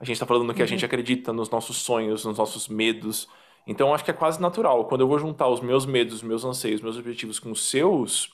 [0.00, 0.64] A gente está falando no que uhum.
[0.64, 3.28] a gente acredita, nos nossos sonhos, nos nossos medos.
[3.66, 4.86] Então, acho que é quase natural.
[4.86, 8.30] Quando eu vou juntar os meus medos, os meus anseios, meus objetivos com os seus,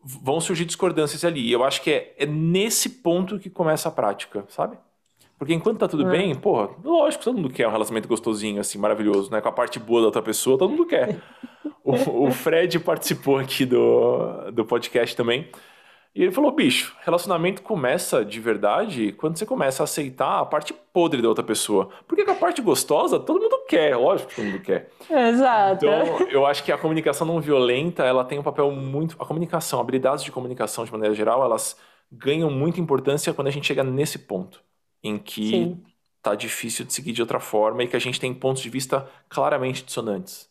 [0.00, 1.40] vão surgir discordâncias ali.
[1.40, 4.78] E eu acho que é, é, nesse ponto que começa a prática, sabe?
[5.36, 6.10] Porque enquanto tá tudo é.
[6.10, 9.40] bem, porra, lógico, todo mundo quer um relacionamento gostosinho, assim, maravilhoso, né?
[9.40, 11.20] Com a parte boa da outra pessoa, todo mundo quer.
[11.84, 15.50] o, o, Fred participou aqui do, do podcast também.
[16.16, 20.72] E ele falou, bicho, relacionamento começa de verdade quando você começa a aceitar a parte
[20.72, 21.90] podre da outra pessoa.
[22.08, 24.88] Porque a parte gostosa, todo mundo quer, lógico que todo mundo quer.
[25.10, 25.84] Exato.
[25.84, 29.14] Então, eu acho que a comunicação não violenta, ela tem um papel muito...
[29.18, 31.76] A comunicação, habilidades de comunicação de maneira geral, elas
[32.10, 34.62] ganham muita importância quando a gente chega nesse ponto.
[35.04, 35.82] Em que Sim.
[36.22, 39.06] tá difícil de seguir de outra forma e que a gente tem pontos de vista
[39.28, 40.48] claramente dissonantes.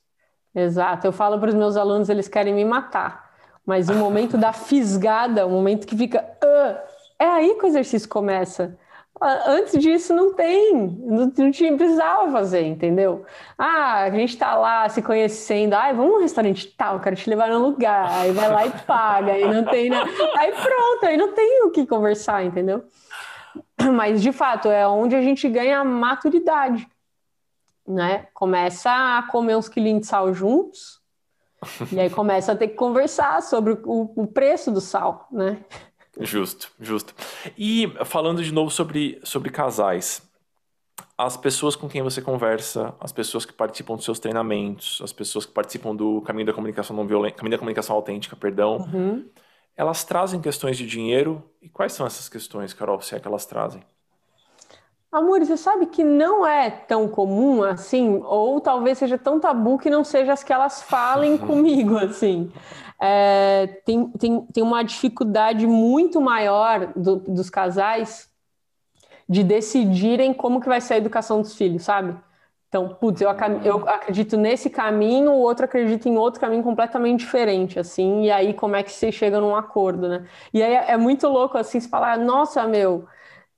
[0.54, 1.08] Exato.
[1.08, 3.25] Eu falo para os meus alunos, eles querem me matar
[3.65, 6.23] mas o momento da fisgada, o momento que fica.
[6.43, 8.78] Uh, é aí que o exercício começa.
[9.21, 13.25] Antes disso não tem, não, tinha, precisava fazer, entendeu?
[13.58, 17.47] Ah, a gente tá lá se conhecendo, ai, vamos num restaurante tal, quero te levar
[17.47, 20.04] num lugar, aí vai lá e paga, aí não tem, né?
[20.38, 22.84] aí pronto, aí não tem o que conversar, entendeu?
[23.93, 26.86] Mas de fato é onde a gente ganha maturidade,
[27.88, 28.28] né?
[28.34, 31.01] Começa a comer uns quilinhos de sal juntos,
[31.91, 35.63] e aí começa a ter que conversar sobre o, o preço do sal, né?
[36.19, 37.13] Justo, justo.
[37.58, 40.21] E falando de novo sobre, sobre casais,
[41.17, 45.45] as pessoas com quem você conversa, as pessoas que participam dos seus treinamentos, as pessoas
[45.45, 49.25] que participam do caminho da comunicação não violenta, caminho da comunicação autêntica, perdão, uhum.
[49.75, 51.43] elas trazem questões de dinheiro.
[51.62, 53.82] E quais são essas questões, Carol, se é que elas trazem?
[55.15, 59.89] Amor, você sabe que não é tão comum assim, ou talvez seja tão tabu que
[59.89, 62.51] não seja as que elas falem comigo, assim.
[62.99, 68.30] É, tem, tem, tem uma dificuldade muito maior do, dos casais
[69.28, 72.13] de decidirem como que vai ser a educação dos filhos, sabe?
[72.67, 73.30] Então, putz, eu,
[73.63, 78.54] eu acredito nesse caminho, o outro acredita em outro caminho completamente diferente, assim, e aí
[78.54, 80.28] como é que você chega num acordo, né?
[80.54, 83.08] E aí é, é muito louco, assim, se falar, nossa, meu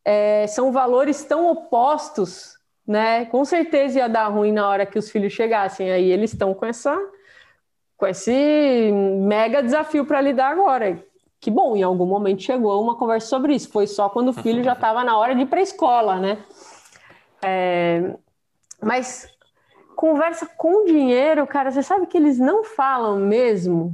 [0.09, 3.25] é, são valores tão opostos, né?
[3.25, 5.91] Com certeza ia dar ruim na hora que os filhos chegassem.
[5.91, 6.97] Aí eles estão com essa,
[7.97, 8.89] com esse
[9.19, 11.03] mega desafio para lidar agora.
[11.41, 13.69] Que bom, em algum momento chegou uma conversa sobre isso.
[13.69, 16.37] Foi só quando o filho já estava na hora de ir para a escola, né?
[17.43, 18.15] É,
[18.81, 19.27] mas
[19.93, 23.93] conversa com dinheiro, cara, você sabe que eles não falam mesmo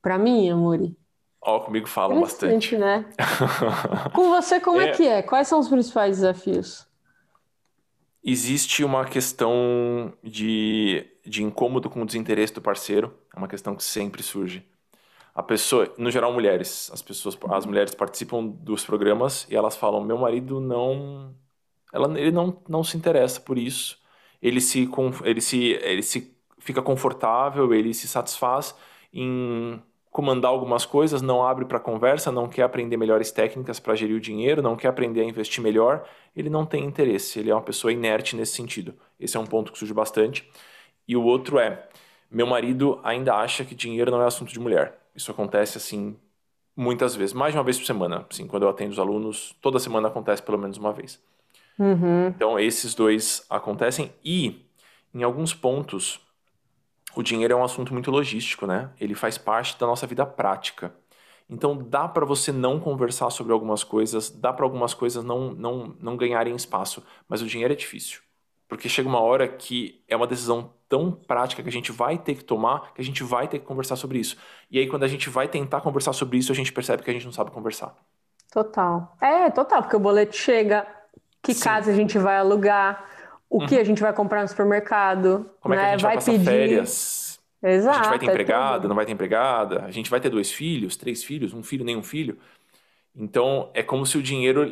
[0.00, 0.96] para mim, Amori?
[1.42, 2.76] Ó, comigo falam bastante.
[2.76, 3.06] né?
[4.14, 4.88] Com você, como é.
[4.88, 5.22] é que é?
[5.22, 6.86] Quais são os principais desafios?
[8.22, 13.14] Existe uma questão de, de incômodo com o desinteresse do parceiro.
[13.34, 14.68] É uma questão que sempre surge.
[15.34, 16.90] A pessoa, no geral, mulheres.
[16.92, 21.34] As pessoas, as mulheres participam dos programas e elas falam: meu marido não,
[21.92, 23.98] ela, ele não, não se interessa por isso.
[24.42, 24.88] Ele se,
[25.24, 28.74] ele se, ele se fica confortável, ele se satisfaz
[29.12, 34.16] em comandar algumas coisas, não abre para conversa, não quer aprender melhores técnicas para gerir
[34.16, 37.62] o dinheiro, não quer aprender a investir melhor, ele não tem interesse, ele é uma
[37.62, 38.94] pessoa inerte nesse sentido.
[39.18, 40.50] Esse é um ponto que surge bastante.
[41.06, 41.88] E o outro é,
[42.30, 44.98] meu marido ainda acha que dinheiro não é assunto de mulher.
[45.14, 46.16] Isso acontece assim
[46.76, 48.26] muitas vezes, mais de uma vez por semana.
[48.30, 51.20] Assim, quando eu atendo os alunos, toda semana acontece pelo menos uma vez.
[51.78, 52.28] Uhum.
[52.28, 54.66] Então esses dois acontecem e
[55.14, 56.20] em alguns pontos
[57.14, 58.90] o dinheiro é um assunto muito logístico, né?
[59.00, 60.94] Ele faz parte da nossa vida prática.
[61.48, 65.96] Então dá para você não conversar sobre algumas coisas, dá para algumas coisas não, não,
[66.00, 68.20] não ganharem espaço, mas o dinheiro é difícil.
[68.68, 72.36] Porque chega uma hora que é uma decisão tão prática que a gente vai ter
[72.36, 74.36] que tomar, que a gente vai ter que conversar sobre isso.
[74.70, 77.12] E aí quando a gente vai tentar conversar sobre isso, a gente percebe que a
[77.12, 77.96] gente não sabe conversar.
[78.52, 79.16] Total.
[79.20, 80.86] É, total, porque o boleto chega,
[81.42, 81.64] que Sim.
[81.64, 83.09] casa a gente vai alugar,
[83.50, 83.80] o que uhum.
[83.80, 85.50] a gente vai comprar no supermercado.
[85.60, 85.80] Como né?
[85.80, 85.98] é que a né?
[85.98, 86.44] gente vai, vai pedir...
[86.44, 87.40] férias?
[87.62, 87.98] Exato.
[87.98, 89.84] A gente vai ter é empregada, não vai ter empregada?
[89.84, 92.38] A gente vai ter dois filhos, três filhos, um filho, nenhum filho?
[93.14, 94.70] Então, é como se o dinheiro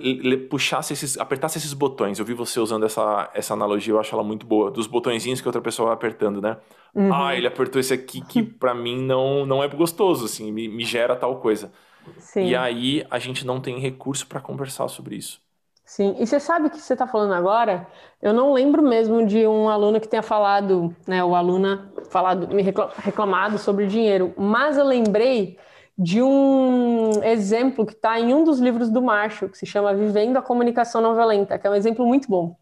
[0.48, 2.18] puxasse esses, apertasse esses botões.
[2.18, 5.48] Eu vi você usando essa, essa analogia, eu acho ela muito boa, dos botõezinhos que
[5.48, 6.56] outra pessoa vai apertando, né?
[6.94, 7.12] Uhum.
[7.12, 10.84] Ah, ele apertou esse aqui que para mim não, não é gostoso, assim, me, me
[10.84, 11.72] gera tal coisa.
[12.16, 12.46] Sim.
[12.46, 15.42] E aí a gente não tem recurso para conversar sobre isso.
[15.88, 17.86] Sim, e você sabe que você está falando agora?
[18.20, 22.62] Eu não lembro mesmo de um aluno que tenha falado, né, o aluna falado, me
[22.62, 25.58] reclamado sobre dinheiro, mas eu lembrei
[25.96, 30.36] de um exemplo que está em um dos livros do Marshall, que se chama Vivendo
[30.36, 32.54] a Comunicação Não Violenta, que é um exemplo muito bom.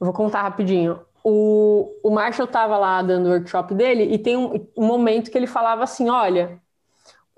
[0.00, 1.00] Eu vou contar rapidinho.
[1.24, 5.36] O, o Marshall estava lá dando o workshop dele e tem um, um momento que
[5.36, 6.60] ele falava assim: olha,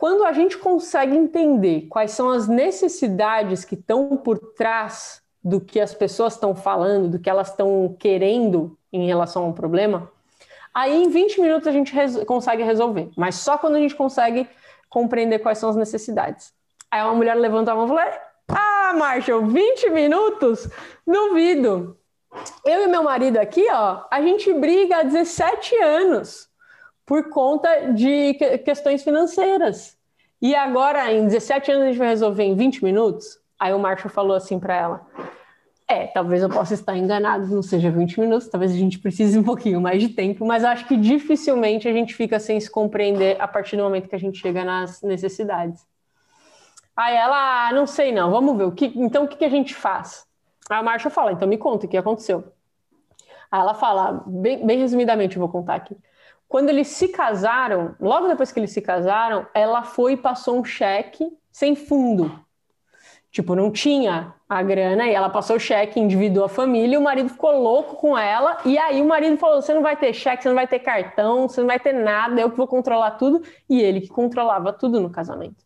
[0.01, 5.79] quando a gente consegue entender quais são as necessidades que estão por trás do que
[5.79, 10.11] as pessoas estão falando, do que elas estão querendo em relação a um problema,
[10.73, 14.49] aí em 20 minutos a gente res consegue resolver, mas só quando a gente consegue
[14.89, 16.51] compreender quais são as necessidades.
[16.91, 20.67] Aí uma mulher levanta a mão e fala: Ah, Marshall, 20 minutos?
[21.07, 21.99] Duvido.
[22.65, 26.50] Eu e meu marido aqui, ó, a gente briga há 17 anos
[27.11, 29.99] por conta de questões financeiras.
[30.41, 33.37] E agora, em 17 anos, a gente vai resolver em 20 minutos?
[33.59, 35.07] Aí o Marshall falou assim para ela:
[35.89, 39.43] É, talvez eu possa estar enganado, não seja 20 minutos, talvez a gente precise um
[39.43, 43.49] pouquinho mais de tempo, mas acho que dificilmente a gente fica sem se compreender a
[43.49, 45.85] partir do momento que a gente chega nas necessidades.
[46.97, 49.51] Aí ela, ah, não sei não, vamos ver, o que, então o que, que a
[49.51, 50.25] gente faz?
[50.71, 52.45] Aí o Marshall fala: Então me conta o que aconteceu.
[53.51, 55.97] Aí ela fala, bem, bem resumidamente, eu vou contar aqui.
[56.51, 60.65] Quando eles se casaram, logo depois que eles se casaram, ela foi e passou um
[60.65, 62.45] cheque sem fundo.
[63.31, 67.29] Tipo, não tinha a grana e ela passou o cheque, endividou a família, o marido
[67.29, 68.59] ficou louco com ela.
[68.65, 71.49] E aí o marido falou: você não vai ter cheque, você não vai ter cartão,
[71.49, 73.41] você não vai ter nada, eu que vou controlar tudo.
[73.69, 75.65] E ele que controlava tudo no casamento.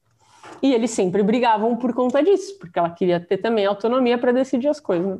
[0.60, 4.68] E eles sempre brigavam por conta disso, porque ela queria ter também autonomia para decidir
[4.68, 5.06] as coisas.
[5.06, 5.18] Né?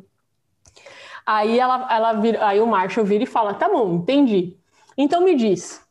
[1.24, 4.58] Aí ela, ela vira, aí o Marshall vira e fala: tá bom, entendi.
[4.96, 5.84] Então me diz,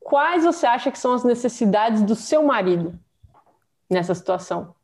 [0.00, 2.98] quais você acha que são as necessidades do seu marido
[3.90, 4.74] nessa situação?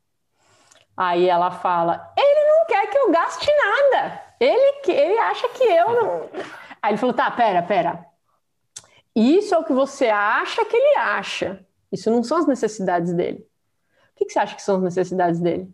[0.96, 4.22] Aí ela fala: ele não quer que eu gaste nada.
[4.38, 6.30] Ele, ele acha que eu não.
[6.82, 8.06] Aí ele falou: tá, pera, pera.
[9.14, 11.64] Isso é o que você acha que ele acha.
[11.90, 13.46] Isso não são as necessidades dele.
[14.12, 15.68] O que, que você acha que são as necessidades dele?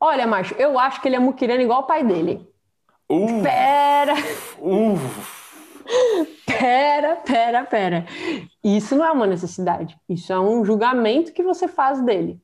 [0.00, 2.48] Olha, macho, eu acho que ele é muquirano igual o pai dele.
[3.10, 4.14] Uh, pera!
[4.58, 5.37] Uh.
[6.46, 8.06] Pera, pera, pera.
[8.62, 9.96] Isso não é uma necessidade.
[10.08, 12.40] Isso é um julgamento que você faz dele.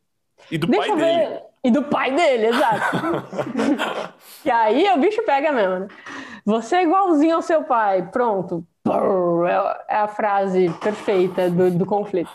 [0.50, 1.40] E do Deixa pai dele.
[1.64, 2.96] E do pai dele, exato.
[4.44, 5.80] e aí o bicho pega mesmo.
[5.80, 5.88] Né?
[6.44, 8.08] Você é igualzinho ao seu pai.
[8.10, 8.66] Pronto.
[9.88, 12.30] É a frase perfeita do, do conflito.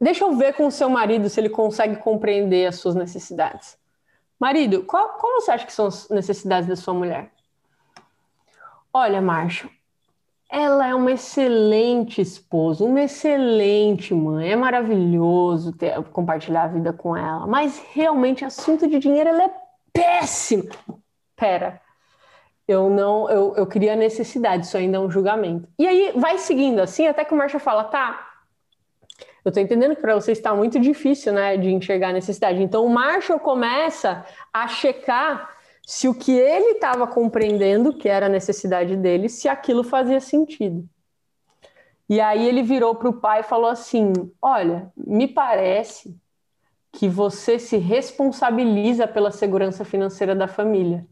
[0.00, 3.76] Deixa eu ver com o seu marido se ele consegue compreender as suas necessidades.
[4.38, 7.30] Marido, qual, qual você acha que são as necessidades da sua mulher?
[8.98, 9.68] Olha, Márcio,
[10.50, 14.50] ela é uma excelente esposa, uma excelente mãe.
[14.50, 17.46] É maravilhoso ter, compartilhar a vida com ela.
[17.46, 19.50] Mas realmente, assunto de dinheiro, ela é
[19.92, 20.70] péssima.
[21.36, 21.78] Pera,
[22.66, 25.68] eu não, eu, eu queria necessidade, isso ainda é um julgamento.
[25.78, 28.26] E aí vai seguindo assim, até que o Marshall fala, tá,
[29.44, 32.62] eu tô entendendo que para você está muito difícil, né, de enxergar a necessidade.
[32.62, 35.54] Então o Marshall começa a checar
[35.86, 40.84] se o que ele estava compreendendo, que era a necessidade dele, se aquilo fazia sentido.
[42.08, 46.16] E aí ele virou para o pai e falou assim: Olha, me parece
[46.90, 51.06] que você se responsabiliza pela segurança financeira da família.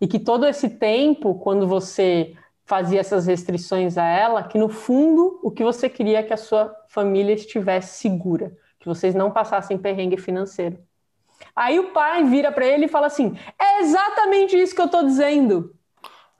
[0.00, 2.34] E que todo esse tempo, quando você
[2.64, 6.36] fazia essas restrições a ela, que no fundo o que você queria é que a
[6.36, 10.76] sua família estivesse segura, que vocês não passassem perrengue financeiro.
[11.54, 15.04] Aí o pai vira para ele e fala assim: é exatamente isso que eu estou
[15.04, 15.74] dizendo.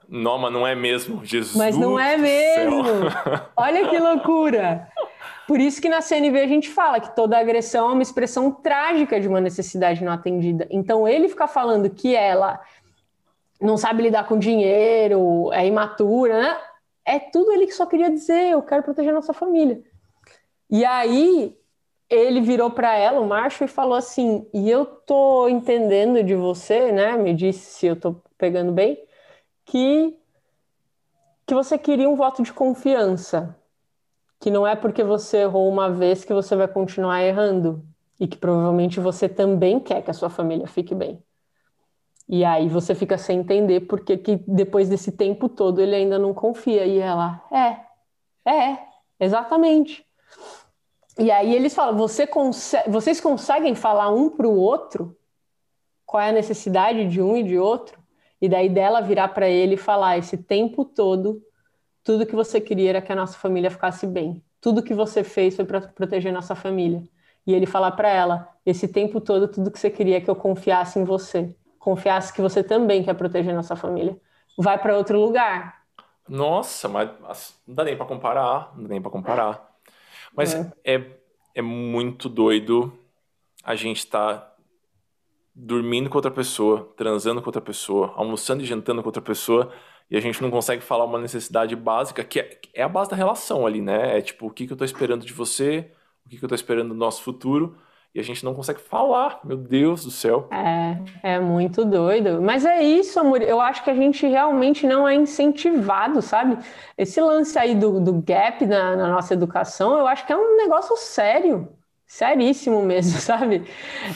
[0.07, 1.55] Não, mas não é mesmo, Jesus.
[1.55, 2.83] Mas não é mesmo.
[3.57, 4.87] Olha que loucura.
[5.47, 9.19] Por isso que na CNV a gente fala que toda agressão é uma expressão trágica
[9.19, 10.67] de uma necessidade não atendida.
[10.69, 12.61] Então ele fica falando que ela
[13.59, 16.57] não sabe lidar com dinheiro, é imatura, né?
[17.05, 19.81] É tudo ele que só queria dizer, eu quero proteger a nossa família.
[20.69, 21.57] E aí
[22.15, 26.91] ele virou para ela, o macho, e falou assim: "E eu tô entendendo de você,
[26.91, 27.17] né?
[27.17, 28.97] Me disse se eu tô pegando bem,
[29.65, 30.17] que
[31.45, 33.55] que você queria um voto de confiança,
[34.39, 37.83] que não é porque você errou uma vez que você vai continuar errando
[38.19, 41.21] e que provavelmente você também quer que a sua família fique bem.
[42.27, 46.33] E aí você fica sem entender porque que depois desse tempo todo ele ainda não
[46.33, 46.85] confia.
[46.85, 48.79] E ela, é, é,
[49.19, 50.05] exatamente.
[51.17, 52.27] E aí eles falam: você
[52.87, 55.17] vocês conseguem falar um para o outro
[56.13, 57.99] qual é a necessidade de um e de outro?
[58.39, 61.41] E daí dela virar para ele e falar: esse tempo todo,
[62.03, 64.43] tudo que você queria era que a nossa família ficasse bem.
[64.61, 67.01] Tudo que você fez foi para proteger nossa família.
[67.47, 70.35] E ele falar para ela: esse tempo todo, tudo que você queria é que eu
[70.35, 71.55] confiasse em você.
[71.79, 74.15] Confiasse que você também quer proteger nossa família.
[74.55, 75.81] Vai para outro lugar.
[76.29, 77.09] Nossa, mas
[77.67, 78.71] não dá nem para comparar.
[78.75, 79.72] Não dá nem para comparar.
[80.35, 80.71] Mas é.
[80.83, 81.05] é,
[81.55, 82.91] é muito doido
[83.63, 84.55] a gente estar tá
[85.55, 89.71] dormindo com outra pessoa, transando com outra pessoa, almoçando e jantando com outra pessoa,
[90.09, 93.15] e a gente não consegue falar uma necessidade básica, que é, é a base da
[93.15, 94.17] relação ali, né?
[94.17, 95.91] É tipo, o que, que eu tô esperando de você,
[96.25, 97.77] o que, que eu tô esperando do nosso futuro,
[98.15, 100.47] e a gente não consegue falar, meu Deus do céu.
[100.51, 102.39] É, é muito doido.
[102.43, 103.41] Mas é isso, amor.
[103.41, 106.59] Eu acho que a gente realmente não é incentivado, sabe?
[106.95, 110.57] Esse lance aí do, do gap na, na nossa educação, eu acho que é um
[110.57, 111.67] negócio sério.
[112.05, 113.63] Seríssimo mesmo, sabe?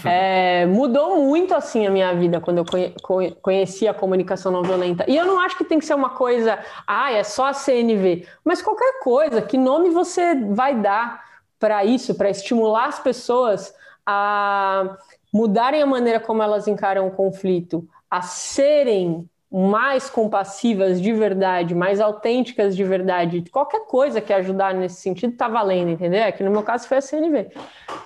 [0.05, 2.65] É, mudou muito assim a minha vida quando eu
[3.01, 5.05] conhe conheci a comunicação não violenta.
[5.07, 8.27] E eu não acho que tem que ser uma coisa, ah, é só a CNV,
[8.45, 11.25] mas qualquer coisa, que nome você vai dar
[11.59, 13.73] para isso, para estimular as pessoas
[14.07, 14.97] a
[15.33, 21.99] mudarem a maneira como elas encaram o conflito, a serem mais compassivas de verdade, mais
[21.99, 26.21] autênticas de verdade, qualquer coisa que ajudar nesse sentido está valendo, entendeu?
[26.21, 27.51] É que no meu caso foi a CNV.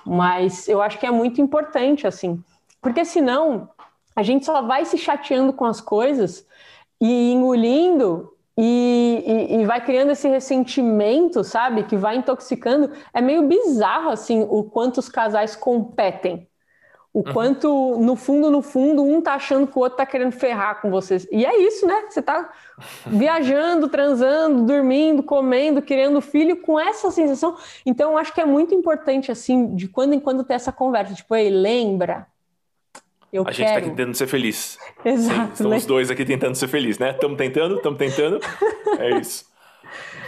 [0.04, 2.42] Mas eu acho que é muito importante, assim,
[2.80, 3.68] porque senão
[4.14, 6.46] a gente só vai se chateando com as coisas
[7.00, 11.84] e engolindo e, e, e, vai criando esse ressentimento, sabe?
[11.84, 12.90] Que vai intoxicando.
[13.14, 16.46] É meio bizarro, assim, o quanto os casais competem.
[17.14, 17.32] O uhum.
[17.32, 20.90] quanto, no fundo, no fundo, um tá achando que o outro tá querendo ferrar com
[20.90, 21.26] vocês.
[21.30, 22.06] E é isso, né?
[22.08, 22.50] Você tá
[23.06, 27.56] viajando, transando, dormindo, comendo, criando filho com essa sensação.
[27.84, 31.14] Então, eu acho que é muito importante, assim, de quando em quando ter essa conversa.
[31.14, 32.26] Tipo, ei, lembra?
[33.32, 33.56] Eu a quero.
[33.56, 34.78] gente tá aqui tentando ser feliz.
[35.04, 35.46] Exato.
[35.46, 37.10] Sim, estamos os dois aqui tentando ser felizes, né?
[37.10, 38.40] Estamos tentando, estamos tentando.
[38.98, 39.50] É isso.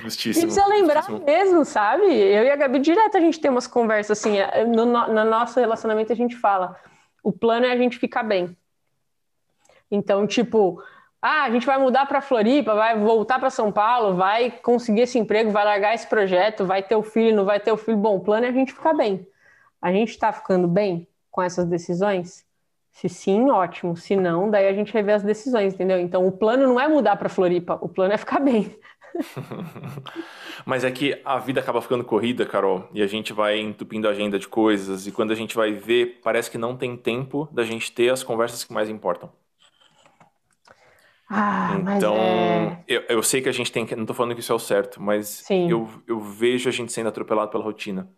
[0.03, 0.45] Justíssimo.
[0.45, 1.27] E precisa lembrar justíssimo.
[1.27, 2.05] mesmo, sabe?
[2.05, 5.59] Eu e a Gabi, direto a gente tem umas conversas assim, é, no, no nosso
[5.59, 6.77] relacionamento a gente fala,
[7.23, 8.57] o plano é a gente ficar bem.
[9.91, 10.83] Então, tipo,
[11.23, 15.19] ah, a gente vai mudar para Floripa, vai voltar para São Paulo, vai conseguir esse
[15.19, 17.97] emprego, vai largar esse projeto, vai ter o filho, não vai ter o filho.
[17.97, 19.27] Bom, o plano é a gente ficar bem.
[19.81, 22.45] A gente está ficando bem com essas decisões?
[22.95, 23.97] Se sim, ótimo.
[23.97, 25.99] Se não, daí a gente revê as decisões, entendeu?
[25.99, 28.75] Então, o plano não é mudar para Floripa, o plano é ficar bem.
[30.65, 34.13] Mas é que a vida acaba ficando corrida, Carol, e a gente vai entupindo a
[34.13, 37.65] agenda de coisas, e quando a gente vai ver, parece que não tem tempo da
[37.65, 39.31] gente ter as conversas que mais importam.
[41.29, 42.85] Ah, então, é...
[42.87, 43.97] eu, eu sei que a gente tem que.
[43.97, 47.09] Não tô falando que isso é o certo, mas eu, eu vejo a gente sendo
[47.09, 48.09] atropelado pela rotina.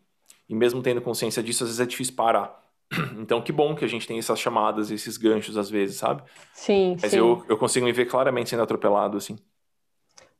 [0.48, 2.65] E mesmo tendo consciência disso, às vezes é difícil parar.
[3.18, 6.22] Então, que bom que a gente tem essas chamadas, esses ganchos às vezes, sabe?
[6.52, 7.18] Sim, Mas sim.
[7.18, 9.36] Eu, eu consigo me ver claramente sendo atropelado, assim.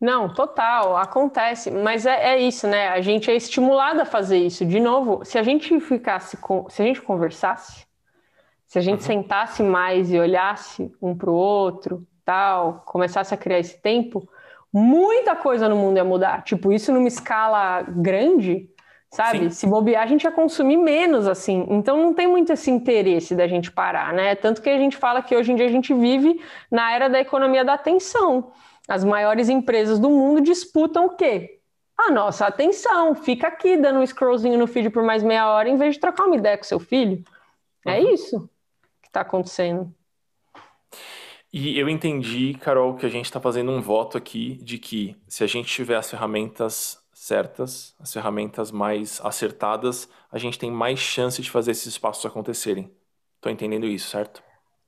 [0.01, 2.89] Não, total, acontece, mas é, é, isso, né?
[2.89, 4.65] A gente é estimulado a fazer isso.
[4.65, 7.87] De novo, se a gente ficasse com, se a gente conversasse,
[8.67, 9.07] se a gente uhum.
[9.07, 14.29] sentasse mais e olhasse um para o outro, tal, começasse a criar esse tempo,
[14.71, 16.43] muita coisa no mundo ia mudar.
[16.43, 18.69] Tipo, isso numa escala grande,
[19.17, 19.39] sabe?
[19.39, 19.51] Sim.
[19.51, 21.67] Se bobear, a gente ia consumir menos, assim.
[21.71, 24.35] Então não tem muito esse interesse da gente parar, né?
[24.35, 26.39] Tanto que a gente fala que hoje em dia a gente vive
[26.71, 28.53] na era da economia da atenção.
[28.87, 31.61] As maiores empresas do mundo disputam o quê?
[31.97, 33.15] A nossa atenção.
[33.15, 36.27] Fica aqui dando um scrollzinho no feed por mais meia hora em vez de trocar
[36.27, 37.25] uma ideia com seu filho.
[37.87, 38.13] É uhum.
[38.13, 38.51] isso
[39.01, 39.91] que está acontecendo.
[41.51, 45.43] E eu entendi, Carol, que a gente está fazendo um voto aqui de que se
[45.43, 51.43] a gente tiver as ferramentas certas, as ferramentas mais acertadas, a gente tem mais chance
[51.43, 52.95] de fazer esses passos acontecerem.
[53.35, 54.41] Estou entendendo isso, certo?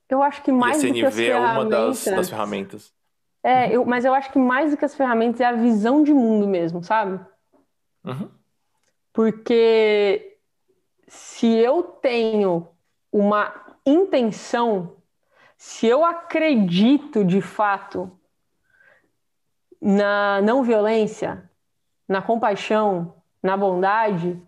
[0.07, 2.93] Eu acho que mais e a CNV do que as é uma das, das ferramentas.
[3.43, 6.13] É, eu, mas eu acho que mais do que as ferramentas é a visão de
[6.13, 7.19] mundo mesmo, sabe?
[8.05, 8.31] Uhum.
[9.11, 10.37] Porque
[11.09, 12.69] se eu tenho
[13.11, 13.53] uma
[13.85, 14.95] intenção,
[15.57, 18.09] se eu acredito de fato
[19.81, 21.48] na não violência,
[22.09, 24.41] na compaixão, na bondade,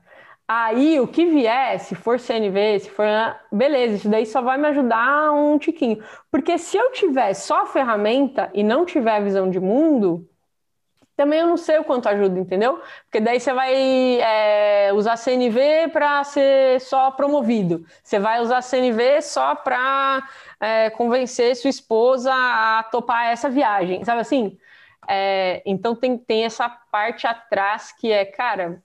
[0.54, 3.06] Aí o que vier, se for CNV, se for.
[3.50, 6.04] Beleza, isso daí só vai me ajudar um tiquinho.
[6.30, 10.28] Porque se eu tiver só a ferramenta e não tiver a visão de mundo,
[11.16, 12.82] também eu não sei o quanto ajuda, entendeu?
[13.04, 17.86] Porque daí você vai é, usar CNV para ser só promovido.
[18.04, 20.22] Você vai usar CNV só para
[20.60, 24.58] é, convencer sua esposa a topar essa viagem, sabe assim?
[25.14, 28.82] É, então tem, tem essa parte atrás que é, cara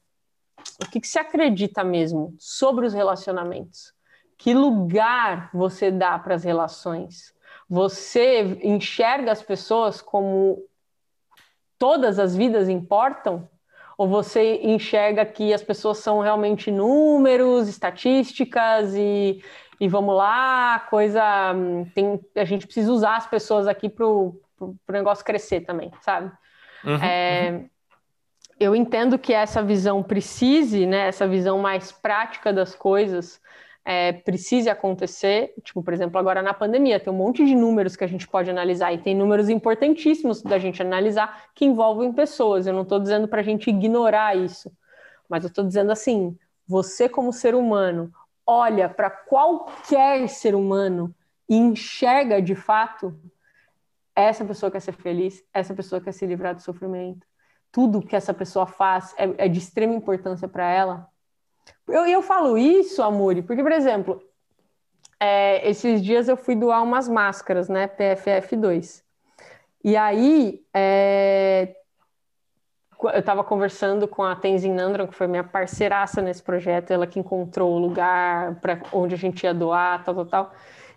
[0.82, 3.92] o que, que se acredita mesmo sobre os relacionamentos?
[4.36, 7.32] Que lugar você dá para as relações?
[7.68, 10.62] Você enxerga as pessoas como
[11.78, 13.48] todas as vidas importam?
[13.96, 19.42] Ou você enxerga que as pessoas são realmente números, estatísticas e,
[19.80, 21.22] e vamos lá, coisa.
[21.94, 24.38] Tem, a gente precisa usar as pessoas aqui para o
[24.88, 26.32] negócio crescer também, sabe?
[26.84, 27.68] Uhum, é, uhum
[28.58, 33.40] eu entendo que essa visão precise, né, essa visão mais prática das coisas,
[33.84, 35.52] é, precise acontecer.
[35.62, 38.50] Tipo, por exemplo, agora na pandemia, tem um monte de números que a gente pode
[38.50, 42.66] analisar, e tem números importantíssimos da gente analisar que envolvem pessoas.
[42.66, 44.72] Eu não estou dizendo para a gente ignorar isso,
[45.28, 46.36] mas eu estou dizendo assim:
[46.66, 48.10] você, como ser humano,
[48.46, 51.14] olha para qualquer ser humano
[51.48, 53.14] e enxerga de fato
[54.16, 57.26] essa pessoa quer ser feliz, essa pessoa quer se livrar do sofrimento
[57.76, 61.08] tudo que essa pessoa faz é, é de extrema importância para ela.
[61.86, 64.22] Eu, eu falo isso, Amuri, porque, por exemplo,
[65.20, 69.02] é, esses dias eu fui doar umas máscaras, né, PFF2.
[69.84, 71.76] E aí, é,
[72.98, 77.20] eu estava conversando com a Tenzin Nandron, que foi minha parceiraça nesse projeto, ela que
[77.20, 80.52] encontrou o lugar para onde a gente ia doar, tal, tal, tal.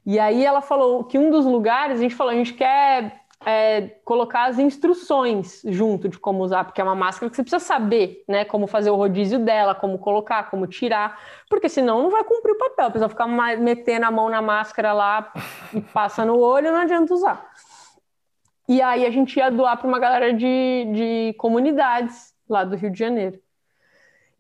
[0.06, 3.82] E aí ela falou que um dos lugares, a gente falou, a gente quer é,
[4.04, 8.24] colocar as instruções junto de como usar, porque é uma máscara que você precisa saber,
[8.28, 8.44] né?
[8.44, 11.20] Como fazer o rodízio dela, como colocar, como tirar,
[11.50, 12.88] porque senão não vai cumprir o papel.
[12.88, 15.32] A pessoa ficar metendo a mão na máscara lá
[15.74, 17.50] e passa no olho, não adianta usar.
[18.68, 22.92] E aí a gente ia doar para uma galera de, de comunidades lá do Rio
[22.92, 23.40] de Janeiro.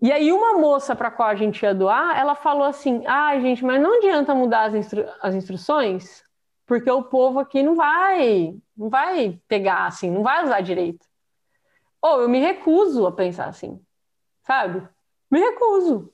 [0.01, 3.63] E aí uma moça para qual a gente ia doar, ela falou assim: "Ah, gente,
[3.65, 6.23] mas não adianta mudar as, instru as instruções,
[6.65, 11.05] porque o povo aqui não vai, não vai pegar assim, não vai usar direito.
[12.01, 13.81] Ou eu me recuso a pensar assim,
[14.43, 14.87] sabe?
[15.29, 16.13] Me recuso.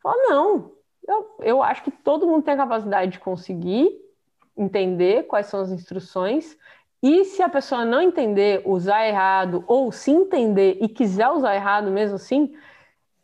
[0.00, 0.72] Falo, não,
[1.06, 3.90] eu, eu acho que todo mundo tem a capacidade de conseguir
[4.56, 6.56] entender quais são as instruções.
[7.02, 11.90] E se a pessoa não entender, usar errado, ou se entender e quiser usar errado
[11.90, 12.54] mesmo assim,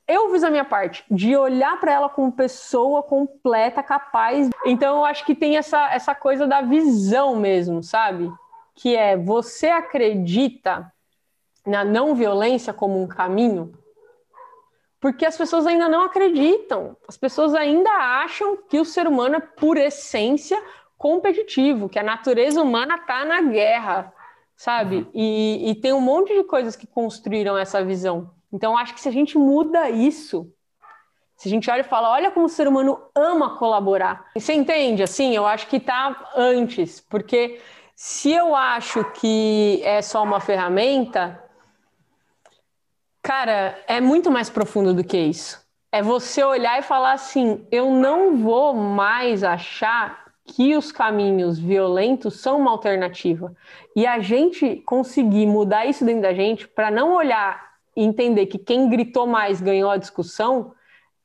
[0.07, 4.51] eu fiz a minha parte de olhar para ela como pessoa completa, capaz.
[4.67, 8.31] Então eu acho que tem essa, essa coisa da visão mesmo, sabe?
[8.75, 10.93] Que é você acredita
[11.67, 13.73] na não violência como um caminho?
[15.01, 16.97] Porque as pessoas ainda não acreditam.
[17.09, 20.63] As pessoas ainda acham que o ser humano é por essência
[20.99, 24.13] competitivo, que a natureza humana está na guerra,
[24.57, 25.07] sabe?
[25.15, 28.34] E, e tem um monte de coisas que construíram essa visão.
[28.55, 30.49] Então, acho que se a gente muda isso,
[31.37, 34.31] se a gente olha e fala, olha como o ser humano ama colaborar.
[34.37, 35.03] Você entende?
[35.03, 37.61] Assim, eu acho que está antes, porque
[37.97, 41.43] se eu acho que é só uma ferramenta,
[43.21, 45.61] cara, é muito mais profundo do que isso.
[45.91, 52.41] É você olhar e falar assim: eu não vou mais achar que os caminhos violentos
[52.41, 53.53] são uma alternativa.
[53.97, 58.59] E a gente conseguir mudar isso dentro da gente para não olhar e entender que
[58.59, 60.73] quem gritou mais ganhou a discussão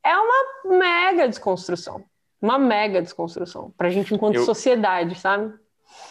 [0.02, 2.04] é uma mega desconstrução.
[2.40, 5.52] Uma mega desconstrução para a gente enquanto eu, sociedade, sabe?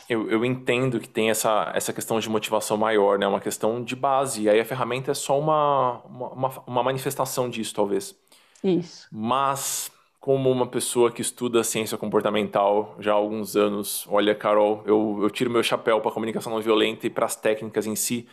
[0.07, 3.27] Eu, eu entendo que tem essa, essa questão de motivação maior, né?
[3.27, 4.43] Uma questão de base.
[4.43, 8.15] E aí a ferramenta é só uma, uma, uma manifestação disso, talvez.
[8.63, 9.07] Isso.
[9.11, 15.19] Mas como uma pessoa que estuda ciência comportamental já há alguns anos, olha, Carol, eu,
[15.21, 18.27] eu tiro meu chapéu para a comunicação não violenta e para as técnicas em si,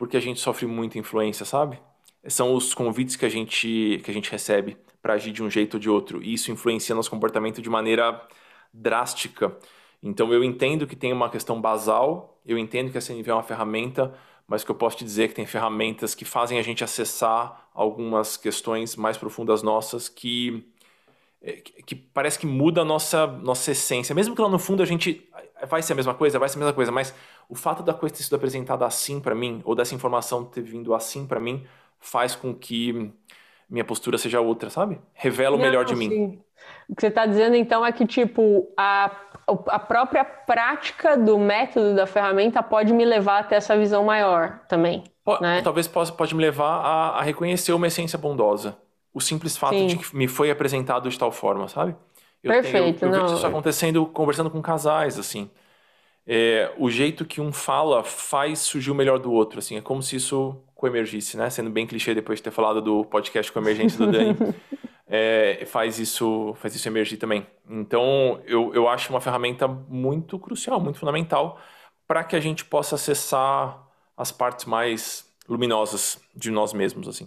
[0.00, 1.78] porque a gente sofre muita influência, sabe?
[2.26, 5.74] São os convites que a gente, que a gente recebe para agir de um jeito
[5.74, 8.26] ou de outro, e isso influencia nosso comportamento de maneira
[8.72, 9.54] drástica.
[10.02, 13.42] Então eu entendo que tem uma questão basal, eu entendo que a CNV é uma
[13.42, 14.14] ferramenta,
[14.48, 18.38] mas que eu posso te dizer que tem ferramentas que fazem a gente acessar algumas
[18.38, 20.66] questões mais profundas nossas que
[21.86, 24.14] que parece que muda a nossa, nossa essência.
[24.14, 25.26] Mesmo que lá no fundo a gente
[25.68, 27.14] vai ser a mesma coisa, vai ser a mesma coisa, mas
[27.50, 30.94] o fato da coisa ter sido apresentada assim para mim, ou dessa informação ter vindo
[30.94, 31.66] assim para mim,
[31.98, 33.12] faz com que
[33.68, 35.00] minha postura seja outra, sabe?
[35.12, 36.08] Revela o Não, melhor de sim.
[36.08, 36.42] mim.
[36.88, 39.10] O que você está dizendo então é que, tipo, a,
[39.66, 45.02] a própria prática do método da ferramenta pode me levar até essa visão maior também.
[45.24, 45.60] Pode, né?
[45.62, 48.76] Talvez possa, pode me levar a, a, reconhecer uma essência bondosa.
[49.12, 49.86] O simples fato sim.
[49.86, 51.96] de que me foi apresentado de tal forma, sabe?
[52.42, 53.00] Eu Perfeito.
[53.00, 55.50] Tenho, eu, eu vejo isso acontecendo conversando com casais, assim.
[56.32, 59.76] É, o jeito que um fala faz surgir o melhor do outro, assim.
[59.76, 61.50] É como se isso coemergisse, né?
[61.50, 64.36] Sendo bem clichê depois de ter falado do podcast com emergência do Dani.
[65.10, 67.44] é, faz isso faz isso emergir também.
[67.68, 71.58] Então, eu, eu acho uma ferramenta muito crucial, muito fundamental
[72.06, 73.84] para que a gente possa acessar
[74.16, 77.26] as partes mais luminosas de nós mesmos, assim.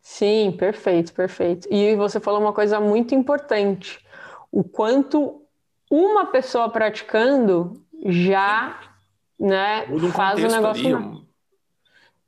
[0.00, 1.68] Sim, perfeito, perfeito.
[1.70, 4.04] E você falou uma coisa muito importante
[4.50, 5.42] o quanto
[5.88, 8.78] uma pessoa praticando já
[9.38, 10.96] né, um faz o negócio.
[10.96, 11.22] Ali,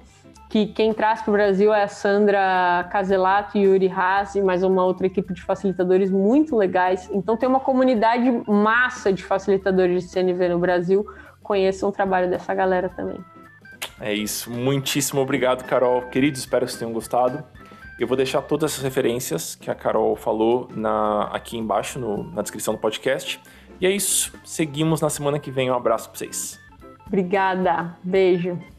[0.49, 4.62] que quem traz para o Brasil é a Sandra Caselato e Yuri Haas e mais
[4.62, 7.09] uma outra equipe de facilitadores muito legais.
[7.12, 11.05] Então tem uma comunidade massa de facilitadores de CNV no Brasil.
[11.42, 13.18] Conheçam o trabalho dessa galera também.
[14.01, 14.51] É isso.
[14.51, 16.03] Muitíssimo obrigado, Carol.
[16.03, 17.42] Queridos, espero que vocês tenham gostado.
[17.99, 22.42] Eu vou deixar todas essas referências que a Carol falou na, aqui embaixo no, na
[22.42, 23.40] descrição do podcast.
[23.80, 24.32] E é isso.
[24.44, 25.70] Seguimos na semana que vem.
[25.70, 26.61] Um abraço para vocês.
[27.07, 27.97] Obrigada.
[28.03, 28.75] Beijo.